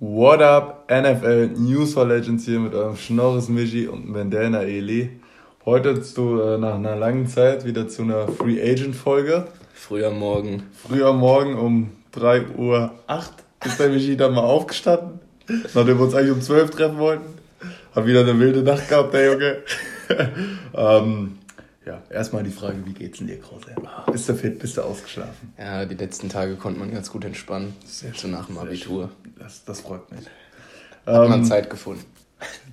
What 0.00 0.40
up, 0.42 0.88
NFL 0.88 1.56
News 1.56 1.94
for 1.94 2.06
Legends 2.06 2.44
hier 2.44 2.60
mit 2.60 2.72
eurem 2.72 2.96
Schnorres 2.96 3.48
Michi 3.48 3.88
und 3.88 4.12
Bandana 4.12 4.62
Eli. 4.62 5.10
Heute 5.64 6.00
zu, 6.00 6.40
äh, 6.40 6.56
nach 6.56 6.76
einer 6.76 6.94
langen 6.94 7.26
Zeit 7.26 7.64
wieder 7.64 7.88
zu 7.88 8.02
einer 8.02 8.28
Free 8.28 8.62
Agent 8.62 8.94
Folge. 8.94 9.48
Früher 9.74 10.12
Morgen. 10.12 10.62
Früher 10.72 11.12
Morgen 11.12 11.56
um 11.56 11.90
3.08 12.14 12.56
Uhr 12.58 12.92
ist 13.64 13.80
der 13.80 13.88
Michi 13.88 14.16
dann 14.16 14.34
mal 14.34 14.42
aufgestanden, 14.42 15.18
nachdem 15.74 15.98
wir 15.98 16.04
uns 16.04 16.14
eigentlich 16.14 16.32
um 16.32 16.42
12 16.42 16.70
Uhr 16.70 16.76
treffen 16.76 16.98
wollten. 16.98 17.24
Hab 17.92 18.06
wieder 18.06 18.20
eine 18.20 18.38
wilde 18.38 18.62
Nacht 18.62 18.88
gehabt, 18.88 19.12
der 19.12 19.32
Junge. 19.32 19.56
ähm, 20.76 21.38
ja, 21.88 22.02
erstmal 22.10 22.42
die 22.42 22.50
Frage, 22.50 22.84
wie 22.84 22.92
geht's 22.92 23.18
denn 23.18 23.28
dir, 23.28 23.40
Krause? 23.40 23.74
Bist 24.12 24.28
du 24.28 24.34
fit, 24.34 24.58
bist 24.58 24.76
du 24.76 24.82
ausgeschlafen? 24.82 25.54
Ja, 25.58 25.86
die 25.86 25.94
letzten 25.94 26.28
Tage 26.28 26.56
konnte 26.56 26.78
man 26.78 26.92
ganz 26.92 27.10
gut 27.10 27.24
entspannen. 27.24 27.74
Sehr 27.86 28.12
so 28.14 28.28
nach 28.28 28.46
dem 28.46 28.58
Abitur. 28.58 29.10
Das, 29.38 29.64
das 29.64 29.80
freut 29.80 30.10
mich. 30.10 30.26
Hat 31.06 31.24
ähm, 31.24 31.30
man 31.30 31.44
Zeit 31.46 31.70
gefunden. 31.70 32.04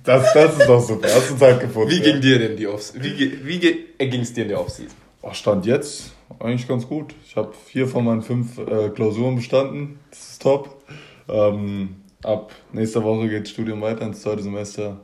Das, 0.04 0.34
das 0.34 0.58
ist 0.58 0.68
doch 0.68 0.80
super. 0.86 1.08
Hast 1.08 1.30
du 1.30 1.36
Zeit 1.36 1.60
gefunden? 1.60 1.90
Wie 1.90 2.00
ging 2.00 2.20
dir 2.20 2.38
denn 2.38 2.56
die 2.58 2.66
Offs 2.66 2.92
Wie, 2.94 3.44
wie 3.44 3.58
ging 3.58 4.20
es 4.20 4.34
dir 4.34 4.42
in 4.42 4.48
der 4.48 4.60
Offseason? 4.60 4.94
Oh, 5.22 5.32
Stand 5.32 5.64
jetzt 5.64 6.12
eigentlich 6.38 6.68
ganz 6.68 6.86
gut. 6.86 7.14
Ich 7.24 7.36
habe 7.36 7.54
vier 7.64 7.88
von 7.88 8.04
meinen 8.04 8.22
fünf 8.22 8.58
äh, 8.58 8.90
Klausuren 8.90 9.36
bestanden. 9.36 9.98
Das 10.10 10.32
ist 10.32 10.42
top. 10.42 10.84
Ähm, 11.28 11.96
ab 12.22 12.52
nächster 12.72 13.02
Woche 13.02 13.28
geht 13.30 13.44
das 13.44 13.50
Studium 13.50 13.80
weiter 13.80 14.02
ins 14.04 14.20
zweite 14.20 14.42
Semester. 14.42 15.00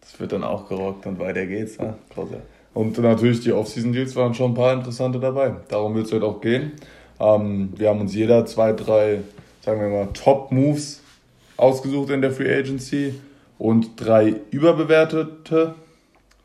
Das 0.00 0.20
wird 0.20 0.32
dann 0.32 0.44
auch 0.44 0.68
gerockt 0.68 1.04
und 1.06 1.18
weiter 1.18 1.46
geht's. 1.46 1.78
Ja? 1.78 1.98
Krause. 2.14 2.40
Und 2.74 2.98
natürlich 2.98 3.40
die 3.40 3.52
Off-Season-Deals 3.52 4.14
waren 4.16 4.34
schon 4.34 4.52
ein 4.52 4.54
paar 4.54 4.72
interessante 4.72 5.18
dabei. 5.18 5.54
Darum 5.68 5.94
wird 5.94 6.06
es 6.06 6.12
heute 6.12 6.26
auch 6.26 6.40
gehen. 6.40 6.72
Ähm, 7.20 7.72
wir 7.76 7.88
haben 7.88 8.00
uns 8.00 8.14
jeder 8.14 8.46
zwei, 8.46 8.72
drei, 8.72 9.20
sagen 9.64 9.80
wir 9.80 9.88
mal, 9.88 10.08
Top-Moves 10.12 11.00
ausgesucht 11.56 12.10
in 12.10 12.22
der 12.22 12.30
Free 12.30 12.54
Agency 12.54 13.14
und 13.58 13.90
drei 13.96 14.34
überbewertete. 14.50 15.74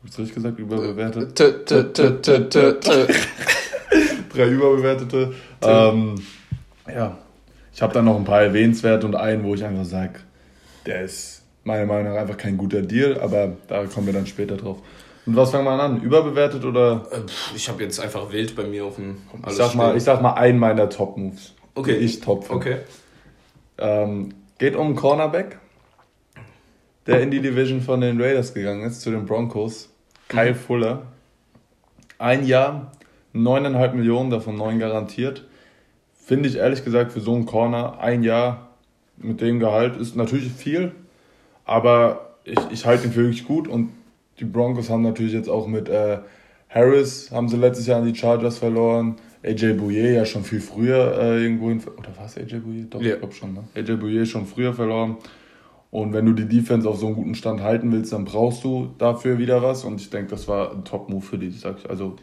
Hab 0.02 0.10
ich 0.10 0.18
richtig 0.18 0.34
gesagt? 0.34 0.58
Überbewertet? 0.58 1.38
drei 4.34 4.48
überbewertete. 4.48 5.32
Ähm, 5.62 6.16
ja, 6.88 7.16
ich 7.72 7.80
habe 7.80 7.94
dann 7.94 8.04
noch 8.04 8.16
ein 8.16 8.24
paar 8.24 8.42
erwähnenswerte 8.42 9.06
und 9.06 9.14
einen, 9.14 9.44
wo 9.44 9.54
ich 9.54 9.64
einfach 9.64 9.84
sage, 9.84 10.20
der 10.84 11.02
ist 11.02 11.42
meiner 11.62 11.86
Meinung 11.86 12.12
nach 12.12 12.20
einfach 12.20 12.36
kein 12.36 12.58
guter 12.58 12.82
Deal, 12.82 13.18
aber 13.20 13.52
da 13.68 13.84
kommen 13.86 14.06
wir 14.06 14.12
dann 14.12 14.26
später 14.26 14.56
drauf. 14.56 14.78
Und 15.26 15.36
was 15.36 15.50
fangen 15.50 15.64
wir 15.64 15.72
an? 15.72 16.02
Überbewertet 16.02 16.64
oder? 16.64 17.06
Äh, 17.10 17.20
ich 17.54 17.68
habe 17.68 17.82
jetzt 17.82 17.98
einfach 17.98 18.30
wild 18.32 18.54
bei 18.54 18.64
mir 18.64 18.84
auf 18.84 18.96
dem. 18.96 19.22
Ich 19.46 19.54
sag, 19.54 19.74
mal, 19.74 19.96
ich 19.96 20.02
sag 20.02 20.20
mal 20.20 20.34
einen 20.34 20.58
meiner 20.58 20.88
Top-Moves. 20.88 21.54
Okay. 21.74 21.96
ich 21.96 22.20
top. 22.20 22.50
Okay. 22.50 22.78
Ähm, 23.78 24.34
geht 24.58 24.76
um 24.76 24.94
Cornerback, 24.94 25.58
der 27.06 27.20
in 27.20 27.30
die 27.30 27.40
Division 27.40 27.80
von 27.80 28.00
den 28.00 28.20
Raiders 28.20 28.54
gegangen 28.54 28.82
ist, 28.82 29.00
zu 29.00 29.10
den 29.10 29.26
Broncos. 29.26 29.90
Kyle 30.28 30.52
mhm. 30.52 30.56
Fuller. 30.56 31.02
Ein 32.18 32.46
Jahr, 32.46 32.92
neuneinhalb 33.32 33.94
Millionen, 33.94 34.30
davon 34.30 34.56
neun 34.56 34.78
garantiert. 34.78 35.44
Finde 36.14 36.48
ich 36.48 36.56
ehrlich 36.56 36.84
gesagt 36.84 37.12
für 37.12 37.20
so 37.20 37.34
einen 37.34 37.44
Corner 37.44 37.98
ein 37.98 38.22
Jahr 38.22 38.70
mit 39.16 39.40
dem 39.40 39.60
Gehalt 39.60 39.96
ist 39.96 40.16
natürlich 40.16 40.52
viel, 40.52 40.92
aber 41.64 42.36
ich, 42.44 42.58
ich 42.70 42.86
halte 42.86 43.06
ihn 43.06 43.12
für 43.12 43.22
wirklich 43.22 43.46
gut 43.46 43.68
und 43.68 43.90
die 44.38 44.44
Broncos 44.44 44.90
haben 44.90 45.02
natürlich 45.02 45.32
jetzt 45.32 45.48
auch 45.48 45.66
mit 45.66 45.88
äh, 45.88 46.18
Harris, 46.68 47.30
haben 47.30 47.48
sie 47.48 47.56
letztes 47.56 47.86
Jahr 47.86 48.00
an 48.00 48.06
die 48.06 48.18
Chargers 48.18 48.58
verloren. 48.58 49.16
AJ 49.44 49.74
Bouye 49.74 50.14
ja 50.14 50.24
schon 50.24 50.42
viel 50.42 50.60
früher 50.60 51.18
äh, 51.18 51.42
irgendwo 51.42 51.68
hin. 51.68 51.80
Oder 51.98 52.08
was 52.18 52.36
AJ 52.36 52.60
Bouye? 52.60 52.86
Doch, 52.88 53.00
ja. 53.00 53.14
ich 53.14 53.18
glaube 53.18 53.34
schon. 53.34 53.54
Ne? 53.54 53.64
AJ 53.74 53.96
Bouye 53.96 54.26
schon 54.26 54.46
früher 54.46 54.72
verloren. 54.72 55.18
Und 55.90 56.12
wenn 56.12 56.26
du 56.26 56.32
die 56.32 56.48
Defense 56.48 56.88
auf 56.88 56.98
so 56.98 57.06
einem 57.06 57.14
guten 57.14 57.34
Stand 57.36 57.60
halten 57.60 57.92
willst, 57.92 58.12
dann 58.12 58.24
brauchst 58.24 58.64
du 58.64 58.92
dafür 58.98 59.38
wieder 59.38 59.62
was. 59.62 59.84
Und 59.84 60.00
ich 60.00 60.10
denke, 60.10 60.30
das 60.30 60.48
war 60.48 60.72
ein 60.72 60.84
Top-Move 60.84 61.24
für 61.24 61.38
die, 61.38 61.50
sag 61.50 61.78
ich, 61.78 61.88
also 61.88 62.16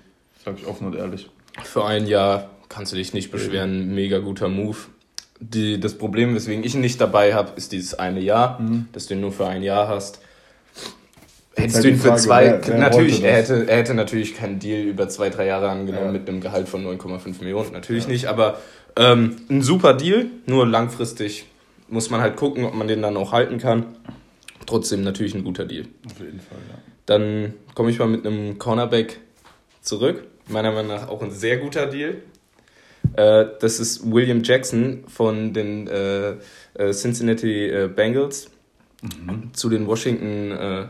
sag 0.44 0.58
ich 0.58 0.68
offen 0.68 0.88
und 0.88 0.96
ehrlich. 0.96 1.30
Für 1.64 1.86
ein 1.86 2.06
Jahr 2.06 2.50
kannst 2.68 2.92
du 2.92 2.98
dich 2.98 3.14
nicht 3.14 3.32
beschweren. 3.32 3.96
Mega 3.96 4.20
guter 4.20 4.50
Move. 4.50 4.76
Die, 5.40 5.80
das 5.80 5.98
Problem, 5.98 6.36
weswegen 6.36 6.66
ich 6.66 6.76
ihn 6.76 6.82
nicht 6.82 7.00
dabei 7.00 7.34
habe, 7.34 7.54
ist 7.56 7.72
dieses 7.72 7.94
eine 7.94 8.20
Jahr, 8.20 8.60
mhm. 8.60 8.88
dass 8.92 9.08
du 9.08 9.14
ihn 9.14 9.22
nur 9.22 9.32
für 9.32 9.48
ein 9.48 9.64
Jahr 9.64 9.88
hast. 9.88 10.22
Hättest 11.56 11.76
halt 11.76 11.86
du 11.86 11.90
ihn 11.90 11.96
für 11.98 12.08
Frage, 12.08 12.22
zwei, 12.22 12.46
wer, 12.46 12.68
wer 12.68 12.78
natürlich, 12.78 13.24
er 13.24 13.34
hätte, 13.34 13.68
er 13.68 13.78
hätte 13.78 13.94
natürlich 13.94 14.36
keinen 14.36 14.60
Deal 14.60 14.84
über 14.84 15.10
zwei, 15.10 15.30
drei 15.30 15.48
Jahre 15.48 15.70
angenommen 15.70 16.08
ja. 16.08 16.12
mit 16.12 16.30
einem 16.30 16.40
Gehalt 16.40 16.70
von 16.70 16.86
9,5 16.86 17.40
Millionen, 17.40 17.74
natürlich 17.74 18.06
ja. 18.06 18.10
nicht, 18.10 18.26
aber 18.28 18.60
ähm, 18.96 19.36
ein 19.50 19.62
super 19.62 19.94
Deal, 19.94 20.28
nur 20.46 20.66
langfristig 20.66 21.46
muss 21.90 22.10
man 22.10 22.22
halt 22.22 22.38
gucken, 22.38 22.64
ob 22.64 22.74
man 22.74 22.88
den 22.88 23.02
dann 23.02 23.18
auch 23.18 23.34
halten 23.34 23.58
kann. 23.58 23.98
Trotzdem 24.66 25.04
natürlich 25.04 25.36
ein 25.36 25.44
guter 25.44 25.66
Deal. 25.66 25.86
Auf 26.06 26.20
jeden 26.20 26.40
Fall, 26.40 26.58
ja. 26.70 26.78
Dann 27.06 27.54
komme 27.76 27.90
ich 27.90 28.00
mal 28.00 28.08
mit 28.08 28.26
einem 28.26 28.58
Cornerback 28.58 29.20
zurück. 29.82 30.24
Meiner 30.48 30.72
Meinung 30.72 30.96
nach 30.96 31.10
auch 31.10 31.22
ein 31.22 31.32
sehr 31.32 31.58
guter 31.58 31.88
Deal. 31.88 32.22
Äh, 33.16 33.46
das 33.60 33.80
ist 33.80 34.10
William 34.10 34.42
Jackson 34.44 35.04
von 35.08 35.54
den 35.54 35.88
äh, 35.88 36.36
äh 36.76 36.92
Cincinnati 36.94 37.68
äh, 37.68 37.90
Bengals 37.94 38.50
mhm. 39.02 39.54
zu 39.54 39.70
den 39.70 39.88
Washington 39.88 40.88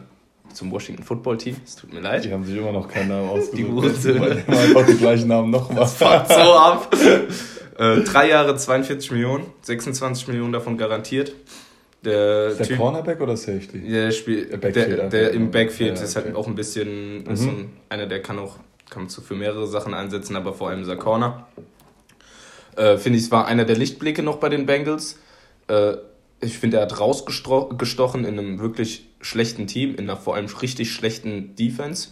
zum 0.53 0.71
Washington 0.71 1.03
Football 1.03 1.37
Team. 1.37 1.55
Es 1.65 1.75
tut 1.75 1.93
mir 1.93 1.99
leid. 1.99 2.25
Die 2.25 2.31
haben 2.31 2.43
sich 2.43 2.57
immer 2.57 2.71
noch 2.71 2.87
keinen 2.87 3.09
Namen 3.09 3.29
ausgesucht. 3.31 3.57
Die 3.57 3.71
Wurzel. 3.71 4.43
Die 4.47 4.51
einfach 4.51 4.85
die 4.85 4.97
gleichen 4.97 5.27
Namen 5.27 5.51
nochmal. 5.51 5.79
Das 5.79 5.95
fuckt 5.95 6.31
so 6.31 6.53
ab. 6.53 6.95
äh, 7.77 8.01
drei 8.01 8.29
Jahre 8.29 8.55
42 8.55 9.11
Millionen, 9.11 9.45
26 9.61 10.27
Millionen 10.27 10.53
davon 10.53 10.77
garantiert. 10.77 11.33
Der 12.03 12.47
ist 12.47 12.59
der 12.59 12.67
typ, 12.67 12.77
Cornerback 12.77 13.21
oder 13.21 13.37
Safety? 13.37 13.79
Der, 13.79 14.11
Spiel, 14.11 14.45
der, 14.45 14.71
der, 14.71 15.09
der 15.09 15.31
im 15.31 15.51
Backfield 15.51 15.97
ja, 15.97 16.03
ist 16.03 16.15
halt 16.15 16.35
auch 16.35 16.47
ein 16.47 16.55
bisschen, 16.55 17.23
mhm. 17.23 17.35
so 17.35 17.49
ein, 17.49 17.73
einer, 17.89 18.07
der 18.07 18.21
kann 18.23 18.39
auch 18.39 18.57
kann 18.91 19.09
für 19.09 19.35
mehrere 19.35 19.67
Sachen 19.67 19.93
einsetzen, 19.93 20.35
aber 20.35 20.53
vor 20.53 20.69
allem 20.69 20.81
ist 20.81 20.89
er 20.89 20.97
Corner. 20.97 21.47
Äh, 22.75 22.97
Finde 22.97 23.17
ich, 23.17 23.25
es 23.25 23.31
war 23.31 23.47
einer 23.47 23.65
der 23.65 23.77
Lichtblicke 23.77 24.21
noch 24.21 24.37
bei 24.37 24.49
den 24.49 24.65
Bengals. 24.65 25.17
Äh, 25.67 25.93
ich 26.41 26.57
finde, 26.57 26.77
er 26.77 26.83
hat 26.83 26.99
rausgestochen 26.99 28.25
in 28.25 28.39
einem 28.39 28.59
wirklich 28.59 29.07
schlechten 29.21 29.67
Team, 29.67 29.95
in 29.95 30.09
einer 30.09 30.17
vor 30.17 30.35
allem 30.35 30.47
richtig 30.47 30.91
schlechten 30.91 31.55
Defense. 31.55 32.09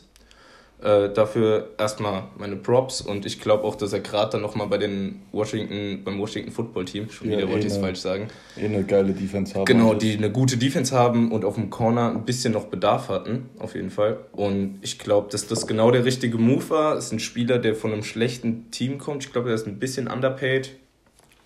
Äh, 0.82 1.12
dafür 1.12 1.72
erstmal 1.78 2.24
meine 2.38 2.56
Props 2.56 3.02
und 3.02 3.26
ich 3.26 3.42
glaube 3.42 3.66
auch, 3.66 3.76
dass 3.76 3.92
er 3.92 4.00
gerade 4.00 4.32
dann 4.32 4.42
nochmal 4.42 4.68
bei 4.68 4.78
den 4.78 5.24
Washington, 5.34 6.06
beim 6.06 6.18
Washington 6.20 6.52
Football 6.52 6.86
Team, 6.86 7.10
schon 7.10 7.28
wieder 7.28 7.42
ja, 7.42 7.50
wollte 7.50 7.68
ich 7.68 7.74
es 7.74 7.80
falsch 7.80 8.00
sagen. 8.00 8.30
Eh 8.56 8.64
eine 8.64 8.86
geile 8.86 9.12
Defense 9.12 9.56
haben. 9.56 9.66
Genau, 9.66 9.94
die 9.94 10.16
eine 10.16 10.32
gute 10.32 10.56
Defense 10.56 10.96
haben 10.96 11.34
und 11.34 11.44
auf 11.44 11.56
dem 11.56 11.70
Corner 11.70 12.12
ein 12.12 12.24
bisschen 12.24 12.54
noch 12.54 12.68
Bedarf 12.68 13.10
hatten, 13.10 13.50
auf 13.60 13.76
jeden 13.76 13.90
Fall. 13.90 14.20
Und 14.32 14.80
ich 14.82 15.00
glaube, 15.00 15.28
dass 15.30 15.48
das 15.48 15.68
genau 15.68 15.92
der 15.92 16.06
richtige 16.06 16.38
Move 16.38 16.70
war. 16.70 16.96
Es 16.96 17.08
ist 17.08 17.12
ein 17.12 17.20
Spieler, 17.20 17.60
der 17.60 17.76
von 17.76 17.92
einem 17.92 18.04
schlechten 18.04 18.72
Team 18.72 19.00
kommt. 19.00 19.26
Ich 19.26 19.34
glaube, 19.34 19.50
er 19.50 19.56
ist 19.56 19.68
ein 19.68 19.80
bisschen 19.80 20.08
underpaid. 20.08 20.78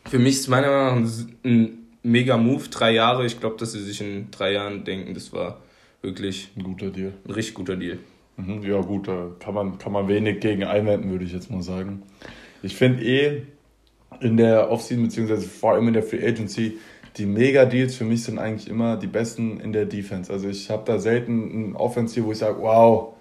Für 0.05 0.19
mich 0.19 0.35
ist 0.35 0.47
meiner 0.47 0.67
Meinung 0.67 1.01
nach 1.01 1.13
ein 1.43 1.82
mega 2.03 2.37
Move, 2.37 2.69
drei 2.69 2.91
Jahre. 2.91 3.25
Ich 3.25 3.39
glaube, 3.39 3.57
dass 3.57 3.71
sie 3.71 3.81
sich 3.81 4.01
in 4.01 4.29
drei 4.31 4.51
Jahren 4.51 4.83
denken, 4.83 5.13
das 5.13 5.33
war 5.33 5.61
wirklich 6.01 6.51
ein 6.55 6.63
guter 6.63 6.89
Deal. 6.89 7.13
Ein 7.25 7.31
richtig 7.31 7.55
guter 7.55 7.75
Deal. 7.75 7.99
Mhm, 8.37 8.63
ja, 8.63 8.81
gut, 8.81 9.07
da 9.07 9.31
kann 9.39 9.53
man, 9.53 9.77
kann 9.77 9.91
man 9.91 10.07
wenig 10.07 10.39
gegen 10.39 10.63
einwenden, 10.63 11.11
würde 11.11 11.25
ich 11.25 11.33
jetzt 11.33 11.49
mal 11.49 11.61
sagen. 11.61 12.03
Ich 12.61 12.75
finde 12.75 13.03
eh 13.03 13.43
in 14.21 14.37
der 14.37 14.69
Offseason, 14.69 15.03
beziehungsweise 15.03 15.47
vor 15.47 15.73
allem 15.73 15.87
in 15.87 15.93
der 15.93 16.03
Free 16.03 16.25
Agency, 16.25 16.77
die 17.17 17.25
Mega-Deals 17.25 17.95
für 17.95 18.05
mich 18.05 18.23
sind 18.23 18.39
eigentlich 18.39 18.67
immer 18.67 18.97
die 18.97 19.07
besten 19.07 19.59
in 19.59 19.71
der 19.71 19.85
Defense. 19.85 20.31
Also 20.31 20.49
ich 20.49 20.69
habe 20.69 20.83
da 20.85 20.99
selten 20.99 21.71
ein 21.71 21.75
Offense, 21.75 22.23
wo 22.23 22.31
ich 22.31 22.39
sage, 22.39 22.59
wow, 22.59 23.13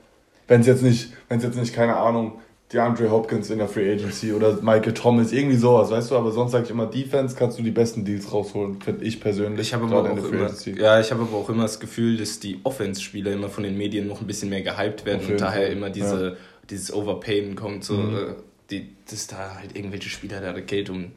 wenn 0.49 0.63
es 0.63 0.67
jetzt 0.67 0.83
nicht, 0.83 1.13
wenn 1.29 1.39
es 1.39 1.45
jetzt 1.45 1.59
nicht, 1.59 1.75
keine 1.75 1.97
Ahnung, 1.97 2.41
DeAndre 2.73 3.11
Hopkins 3.11 3.51
in 3.51 3.59
der 3.59 3.69
Free 3.69 3.93
Agency 3.93 4.33
oder 4.33 4.55
Michael 4.63 4.95
Thomas, 4.95 5.33
irgendwie 5.33 5.57
sowas, 5.57 5.91
weißt 5.91 6.11
du? 6.11 6.17
Aber 6.17 6.33
sonst 6.33 6.53
sage 6.53 6.65
ich 6.65 6.71
immer, 6.71 6.87
Defense 6.87 7.37
kannst 7.37 7.59
du 7.59 7.63
die 7.63 7.71
besten 7.71 8.05
Deals 8.05 8.33
rausholen, 8.33 8.81
finde 8.81 9.05
ich 9.05 9.21
persönlich. 9.21 9.69
Ich 9.69 9.75
habe 9.75 9.85
aber 9.85 10.11
auch 10.11 10.17
immer, 10.17 10.51
ja, 10.77 11.01
ich 11.01 11.11
habe 11.11 11.23
aber 11.23 11.37
auch 11.37 11.49
immer 11.49 11.63
das 11.65 11.81
Gefühl, 11.81 12.17
dass 12.17 12.41
die 12.41 12.61
Offense-Spieler 12.63 13.33
immer 13.33 13.49
von 13.49 13.65
den 13.65 13.77
Medien 13.77 14.09
noch 14.09 14.21
ein 14.21 14.27
bisschen 14.27 14.49
mehr 14.49 14.63
gehypt 14.63 15.05
werden 15.05 15.27
und 15.31 15.41
daher 15.41 15.67
Fall. 15.67 15.77
immer 15.77 15.91
diese, 15.91 16.29
ja. 16.31 16.37
dieses 16.71 16.93
Overpayen 16.95 17.55
kommt, 17.57 17.85
so, 17.85 17.95
mhm. 17.95 18.17
Äh, 18.17 18.35
die, 18.71 18.89
dass 19.11 19.27
da 19.27 19.57
halt 19.59 19.77
irgendwelche 19.77 20.09
Spieler 20.09 20.41
da 20.41 20.53
Geld 20.59 20.89
um 20.89 21.03
den 21.03 21.13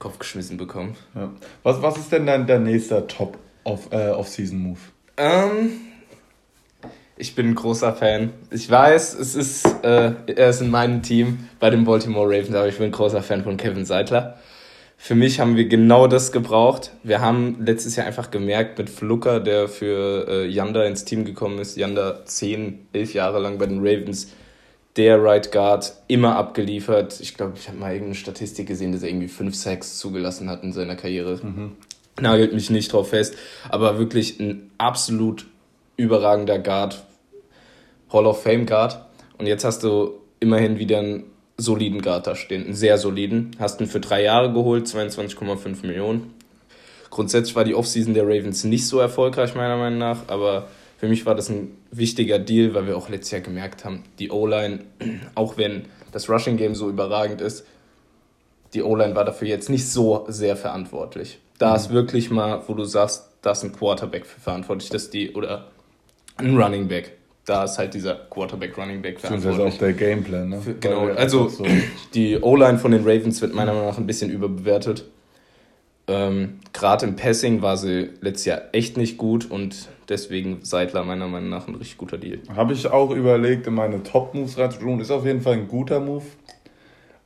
Kopf 0.00 0.18
geschmissen 0.18 0.56
bekommen. 0.56 0.96
Ja. 1.14 1.30
Was, 1.62 1.80
was 1.82 1.98
ist 1.98 2.10
denn 2.10 2.26
dann 2.26 2.46
der 2.46 2.58
nächste 2.58 3.06
Top-Off-Season-Move? 3.06 4.78
Äh, 5.16 5.22
ähm, 5.22 5.70
ich 7.20 7.34
bin 7.34 7.48
ein 7.48 7.54
großer 7.54 7.92
Fan. 7.92 8.30
Ich 8.50 8.68
weiß, 8.70 9.14
es 9.14 9.34
ist, 9.34 9.66
äh, 9.82 10.12
er 10.26 10.48
ist 10.48 10.62
in 10.62 10.70
meinem 10.70 11.02
Team 11.02 11.48
bei 11.60 11.70
den 11.70 11.84
Baltimore 11.84 12.26
Ravens, 12.26 12.54
aber 12.54 12.68
ich 12.68 12.78
bin 12.78 12.86
ein 12.86 12.92
großer 12.92 13.22
Fan 13.22 13.44
von 13.44 13.56
Kevin 13.56 13.84
Seidler. 13.84 14.38
Für 14.96 15.14
mich 15.14 15.40
haben 15.40 15.56
wir 15.56 15.66
genau 15.66 16.06
das 16.06 16.32
gebraucht. 16.32 16.92
Wir 17.02 17.20
haben 17.20 17.64
letztes 17.64 17.96
Jahr 17.96 18.06
einfach 18.06 18.30
gemerkt 18.30 18.78
mit 18.78 18.90
Flucker, 18.90 19.40
der 19.40 19.68
für 19.68 20.26
äh, 20.28 20.46
Yanda 20.46 20.84
ins 20.84 21.04
Team 21.04 21.24
gekommen 21.24 21.58
ist, 21.58 21.76
Yanda 21.76 22.24
zehn, 22.24 22.86
elf 22.92 23.14
Jahre 23.14 23.38
lang 23.38 23.58
bei 23.58 23.66
den 23.66 23.78
Ravens, 23.78 24.32
der 24.96 25.22
Right 25.22 25.52
Guard 25.52 25.94
immer 26.08 26.36
abgeliefert. 26.36 27.20
Ich 27.20 27.34
glaube, 27.34 27.54
ich 27.56 27.68
habe 27.68 27.78
mal 27.78 27.92
irgendeine 27.92 28.14
Statistik 28.14 28.66
gesehen, 28.66 28.92
dass 28.92 29.02
er 29.02 29.08
irgendwie 29.08 29.28
fünf 29.28 29.54
Sacks 29.54 29.98
zugelassen 29.98 30.50
hat 30.50 30.62
in 30.62 30.72
seiner 30.72 30.96
Karriere. 30.96 31.38
Mhm. 31.42 31.72
nagelt 32.20 32.52
mich 32.52 32.68
nicht 32.68 32.92
drauf 32.92 33.10
fest, 33.10 33.34
aber 33.70 33.98
wirklich 33.98 34.38
ein 34.40 34.70
absolut 34.76 35.46
überragender 35.96 36.58
Guard, 36.58 37.02
Hall 38.12 38.26
of 38.26 38.42
Fame 38.42 38.66
Guard. 38.66 39.04
Und 39.38 39.46
jetzt 39.46 39.64
hast 39.64 39.82
du 39.82 40.20
immerhin 40.40 40.78
wieder 40.78 40.98
einen 40.98 41.24
soliden 41.56 42.00
Guard 42.00 42.26
da 42.26 42.34
stehen, 42.34 42.64
einen 42.64 42.74
sehr 42.74 42.98
soliden. 42.98 43.50
Hast 43.58 43.80
ihn 43.80 43.86
für 43.86 44.00
drei 44.00 44.22
Jahre 44.22 44.52
geholt, 44.52 44.86
22,5 44.86 45.86
Millionen. 45.86 46.34
Grundsätzlich 47.10 47.56
war 47.56 47.64
die 47.64 47.74
Offseason 47.74 48.14
der 48.14 48.24
Ravens 48.24 48.64
nicht 48.64 48.86
so 48.86 49.00
erfolgreich, 49.00 49.54
meiner 49.54 49.76
Meinung 49.76 49.98
nach, 49.98 50.28
aber 50.28 50.68
für 50.96 51.08
mich 51.08 51.26
war 51.26 51.34
das 51.34 51.48
ein 51.48 51.76
wichtiger 51.90 52.38
Deal, 52.38 52.74
weil 52.74 52.86
wir 52.86 52.96
auch 52.96 53.08
letztes 53.08 53.32
Jahr 53.32 53.40
gemerkt 53.40 53.84
haben, 53.84 54.04
die 54.18 54.30
O-Line, 54.30 54.80
auch 55.34 55.56
wenn 55.56 55.86
das 56.12 56.28
Rushing 56.28 56.56
Game 56.56 56.74
so 56.74 56.88
überragend 56.88 57.40
ist, 57.40 57.66
die 58.74 58.82
O-Line 58.82 59.16
war 59.16 59.24
dafür 59.24 59.48
jetzt 59.48 59.68
nicht 59.68 59.88
so 59.88 60.24
sehr 60.28 60.56
verantwortlich. 60.56 61.38
Da 61.58 61.70
mhm. 61.70 61.76
ist 61.76 61.90
wirklich 61.90 62.30
mal, 62.30 62.62
wo 62.68 62.74
du 62.74 62.84
sagst, 62.84 63.28
da 63.42 63.52
ist 63.52 63.64
ein 63.64 63.72
Quarterback 63.72 64.26
für 64.26 64.40
verantwortlich, 64.40 64.90
dass 64.90 65.10
die, 65.10 65.32
oder 65.32 65.68
ein 66.36 66.56
Running 66.56 66.86
Back. 66.88 67.16
Da 67.50 67.64
ist 67.64 67.78
halt 67.78 67.94
dieser 67.94 68.14
Quarterback, 68.14 68.78
Running 68.78 69.02
Back 69.02 69.18
ist 69.56 69.74
auch 69.74 69.78
der 69.78 69.92
Gameplan, 69.92 70.50
ne? 70.50 70.60
Für, 70.60 70.74
genau, 70.74 71.08
also 71.08 71.48
so 71.48 71.66
die 72.14 72.38
O-Line 72.40 72.78
von 72.78 72.92
den 72.92 73.02
Ravens 73.02 73.42
wird 73.42 73.56
meiner 73.56 73.72
Meinung 73.72 73.88
nach 73.88 73.98
ein 73.98 74.06
bisschen 74.06 74.30
überbewertet. 74.30 75.06
Ähm, 76.06 76.60
Gerade 76.72 77.06
im 77.06 77.16
Passing 77.16 77.60
war 77.60 77.76
sie 77.76 78.10
letztes 78.20 78.44
Jahr 78.44 78.60
echt 78.70 78.96
nicht 78.96 79.18
gut 79.18 79.50
und 79.50 79.88
deswegen 80.08 80.60
Seidler 80.62 81.02
meiner 81.02 81.26
Meinung 81.26 81.48
nach 81.50 81.66
ein 81.66 81.74
richtig 81.74 81.98
guter 81.98 82.18
Deal. 82.18 82.38
Habe 82.54 82.72
ich 82.72 82.86
auch 82.86 83.10
überlegt, 83.10 83.66
in 83.66 83.74
meine 83.74 84.00
Top-Moves 84.04 84.56
reinzutun. 84.56 85.00
Ist 85.00 85.10
auf 85.10 85.26
jeden 85.26 85.40
Fall 85.40 85.54
ein 85.54 85.66
guter 85.66 85.98
Move. 85.98 86.26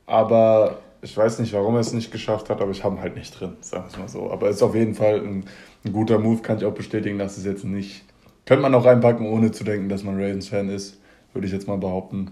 Aber 0.07 0.79
ich 1.03 1.15
weiß 1.15 1.37
nicht, 1.37 1.53
warum 1.53 1.75
er 1.75 1.81
es 1.81 1.93
nicht 1.93 2.11
geschafft 2.11 2.49
hat, 2.49 2.61
aber 2.61 2.71
ich 2.71 2.83
habe 2.83 2.95
ihn 2.95 3.01
halt 3.01 3.15
nicht 3.15 3.39
drin, 3.39 3.57
sagen 3.61 3.83
wir 3.83 3.91
es 3.91 3.97
mal 3.99 4.07
so. 4.07 4.31
Aber 4.31 4.49
es 4.49 4.55
ist 4.55 4.63
auf 4.63 4.73
jeden 4.73 4.95
Fall 4.95 5.19
ein, 5.19 5.45
ein, 5.85 5.93
guter 5.93 6.17
Move, 6.17 6.41
kann 6.41 6.57
ich 6.57 6.65
auch 6.65 6.73
bestätigen, 6.73 7.19
dass 7.19 7.37
es 7.37 7.45
jetzt 7.45 7.63
nicht. 7.63 8.03
Könnte 8.45 8.61
man 8.61 8.75
auch 8.75 8.85
reinpacken, 8.85 9.25
ohne 9.25 9.51
zu 9.51 9.63
denken, 9.63 9.89
dass 9.89 10.03
man 10.03 10.15
Ravens-Fan 10.15 10.69
ist, 10.69 10.99
würde 11.33 11.47
ich 11.47 11.53
jetzt 11.53 11.67
mal 11.67 11.77
behaupten. 11.77 12.31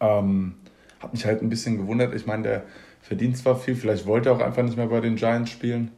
Ähm, 0.00 0.54
hat 1.00 1.12
mich 1.12 1.24
halt 1.24 1.42
ein 1.42 1.48
bisschen 1.48 1.76
gewundert. 1.76 2.14
Ich 2.14 2.26
meine, 2.26 2.42
der 2.42 2.62
verdient 3.00 3.36
zwar 3.36 3.56
viel, 3.56 3.76
vielleicht 3.76 4.06
wollte 4.06 4.30
er 4.30 4.36
auch 4.36 4.40
einfach 4.40 4.62
nicht 4.62 4.76
mehr 4.76 4.86
bei 4.86 5.00
den 5.00 5.16
Giants 5.16 5.50
spielen, 5.50 5.92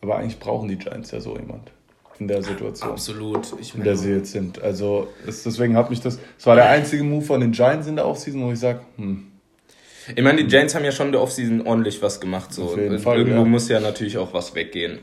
aber 0.00 0.16
eigentlich 0.16 0.38
brauchen 0.38 0.68
die 0.68 0.76
Giants 0.76 1.10
ja 1.10 1.20
so 1.20 1.36
jemand 1.36 1.70
in 2.18 2.26
der 2.26 2.42
Situation. 2.42 2.90
Absolut. 2.90 3.54
Ich 3.60 3.74
in 3.74 3.84
der 3.84 3.96
sie 3.96 4.12
jetzt 4.12 4.32
sind. 4.32 4.60
Also 4.60 5.08
das, 5.24 5.42
deswegen 5.44 5.76
hat 5.76 5.90
mich 5.90 6.00
das. 6.00 6.18
Es 6.36 6.46
war 6.46 6.56
der 6.56 6.68
einzige 6.68 7.04
Move 7.04 7.24
von 7.24 7.40
den 7.40 7.52
Giants 7.52 7.86
in 7.86 7.96
der 7.96 8.06
Offseason, 8.06 8.42
wo 8.42 8.52
ich 8.52 8.58
sage, 8.58 8.80
hm. 8.96 9.24
Ich 10.16 10.24
meine, 10.24 10.42
die 10.42 10.46
Giants 10.46 10.74
haben 10.74 10.86
ja 10.86 10.90
schon 10.90 11.06
in 11.06 11.12
der 11.12 11.20
Offseason 11.20 11.66
ordentlich 11.66 12.00
was 12.00 12.18
gemacht. 12.18 12.52
So. 12.52 12.68
Fall, 12.68 13.18
Irgendwo 13.18 13.42
ja. 13.42 13.44
muss 13.44 13.68
ja 13.68 13.78
natürlich 13.78 14.16
auch 14.16 14.32
was 14.32 14.54
weggehen. 14.54 15.00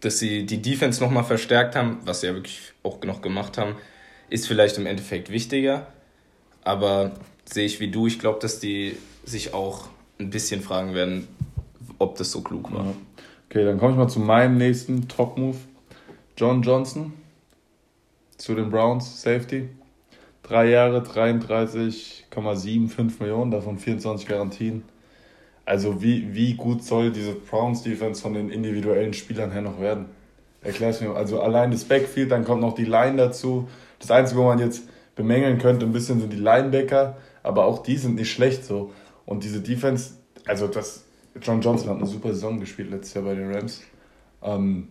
Dass 0.00 0.18
sie 0.18 0.46
die 0.46 0.60
Defense 0.60 1.02
nochmal 1.02 1.24
verstärkt 1.24 1.74
haben, 1.74 1.98
was 2.04 2.20
sie 2.20 2.28
ja 2.28 2.34
wirklich 2.34 2.72
auch 2.82 3.02
noch 3.02 3.22
gemacht 3.22 3.58
haben, 3.58 3.76
ist 4.28 4.46
vielleicht 4.46 4.76
im 4.78 4.86
Endeffekt 4.86 5.30
wichtiger. 5.30 5.86
Aber 6.62 7.12
sehe 7.44 7.66
ich 7.66 7.80
wie 7.80 7.90
du, 7.90 8.06
ich 8.06 8.18
glaube, 8.18 8.38
dass 8.40 8.60
die 8.60 8.96
sich 9.24 9.54
auch 9.54 9.88
ein 10.18 10.30
bisschen 10.30 10.62
fragen 10.62 10.94
werden, 10.94 11.28
ob 11.98 12.16
das 12.16 12.32
so 12.32 12.42
klug 12.42 12.72
war. 12.72 12.94
Okay, 13.48 13.64
dann 13.64 13.78
komme 13.78 13.92
ich 13.92 13.98
mal 13.98 14.08
zu 14.08 14.20
meinem 14.20 14.58
nächsten 14.58 15.08
Top-Move. 15.08 15.56
John 16.36 16.62
Johnson 16.62 17.14
zu 18.36 18.54
den 18.54 18.70
Browns, 18.70 19.22
Safety. 19.22 19.68
Drei 20.42 20.68
Jahre, 20.70 21.02
33,75 21.02 23.20
Millionen, 23.20 23.50
davon 23.50 23.78
24 23.78 24.28
Garantien. 24.28 24.84
Also 25.66 26.00
wie, 26.00 26.32
wie 26.32 26.54
gut 26.54 26.84
soll 26.84 27.10
diese 27.10 27.32
Browns-Defense 27.32 28.22
von 28.22 28.34
den 28.34 28.50
individuellen 28.50 29.12
Spielern 29.12 29.50
her 29.50 29.62
noch 29.62 29.80
werden? 29.80 30.06
Erklär's 30.62 31.00
mir. 31.00 31.14
Also 31.14 31.40
allein 31.40 31.72
das 31.72 31.84
Backfield, 31.84 32.30
dann 32.30 32.44
kommt 32.44 32.60
noch 32.60 32.74
die 32.74 32.84
Line 32.84 33.16
dazu. 33.16 33.68
Das 33.98 34.10
Einzige, 34.10 34.40
wo 34.40 34.44
man 34.44 34.60
jetzt 34.60 34.88
bemängeln 35.16 35.58
könnte, 35.58 35.84
ein 35.84 35.92
bisschen 35.92 36.20
sind 36.20 36.32
die 36.32 36.38
Linebacker, 36.38 37.16
aber 37.42 37.64
auch 37.64 37.82
die 37.82 37.96
sind 37.96 38.14
nicht 38.14 38.30
schlecht 38.30 38.64
so. 38.64 38.92
Und 39.24 39.42
diese 39.42 39.60
Defense, 39.60 40.14
also 40.46 40.68
das, 40.68 41.04
John 41.42 41.60
Johnson 41.60 41.90
hat 41.90 41.96
eine 41.96 42.06
super 42.06 42.28
Saison 42.32 42.60
gespielt 42.60 42.90
letztes 42.90 43.14
Jahr 43.14 43.24
bei 43.24 43.34
den 43.34 43.52
Rams. 43.52 43.82
Ähm, 44.42 44.88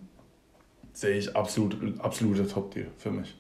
sehe 0.92 1.18
ich 1.18 1.36
absolut, 1.36 1.78
absoluter 2.00 2.48
Top-Deal 2.48 2.88
für 2.98 3.12
mich. 3.12 3.34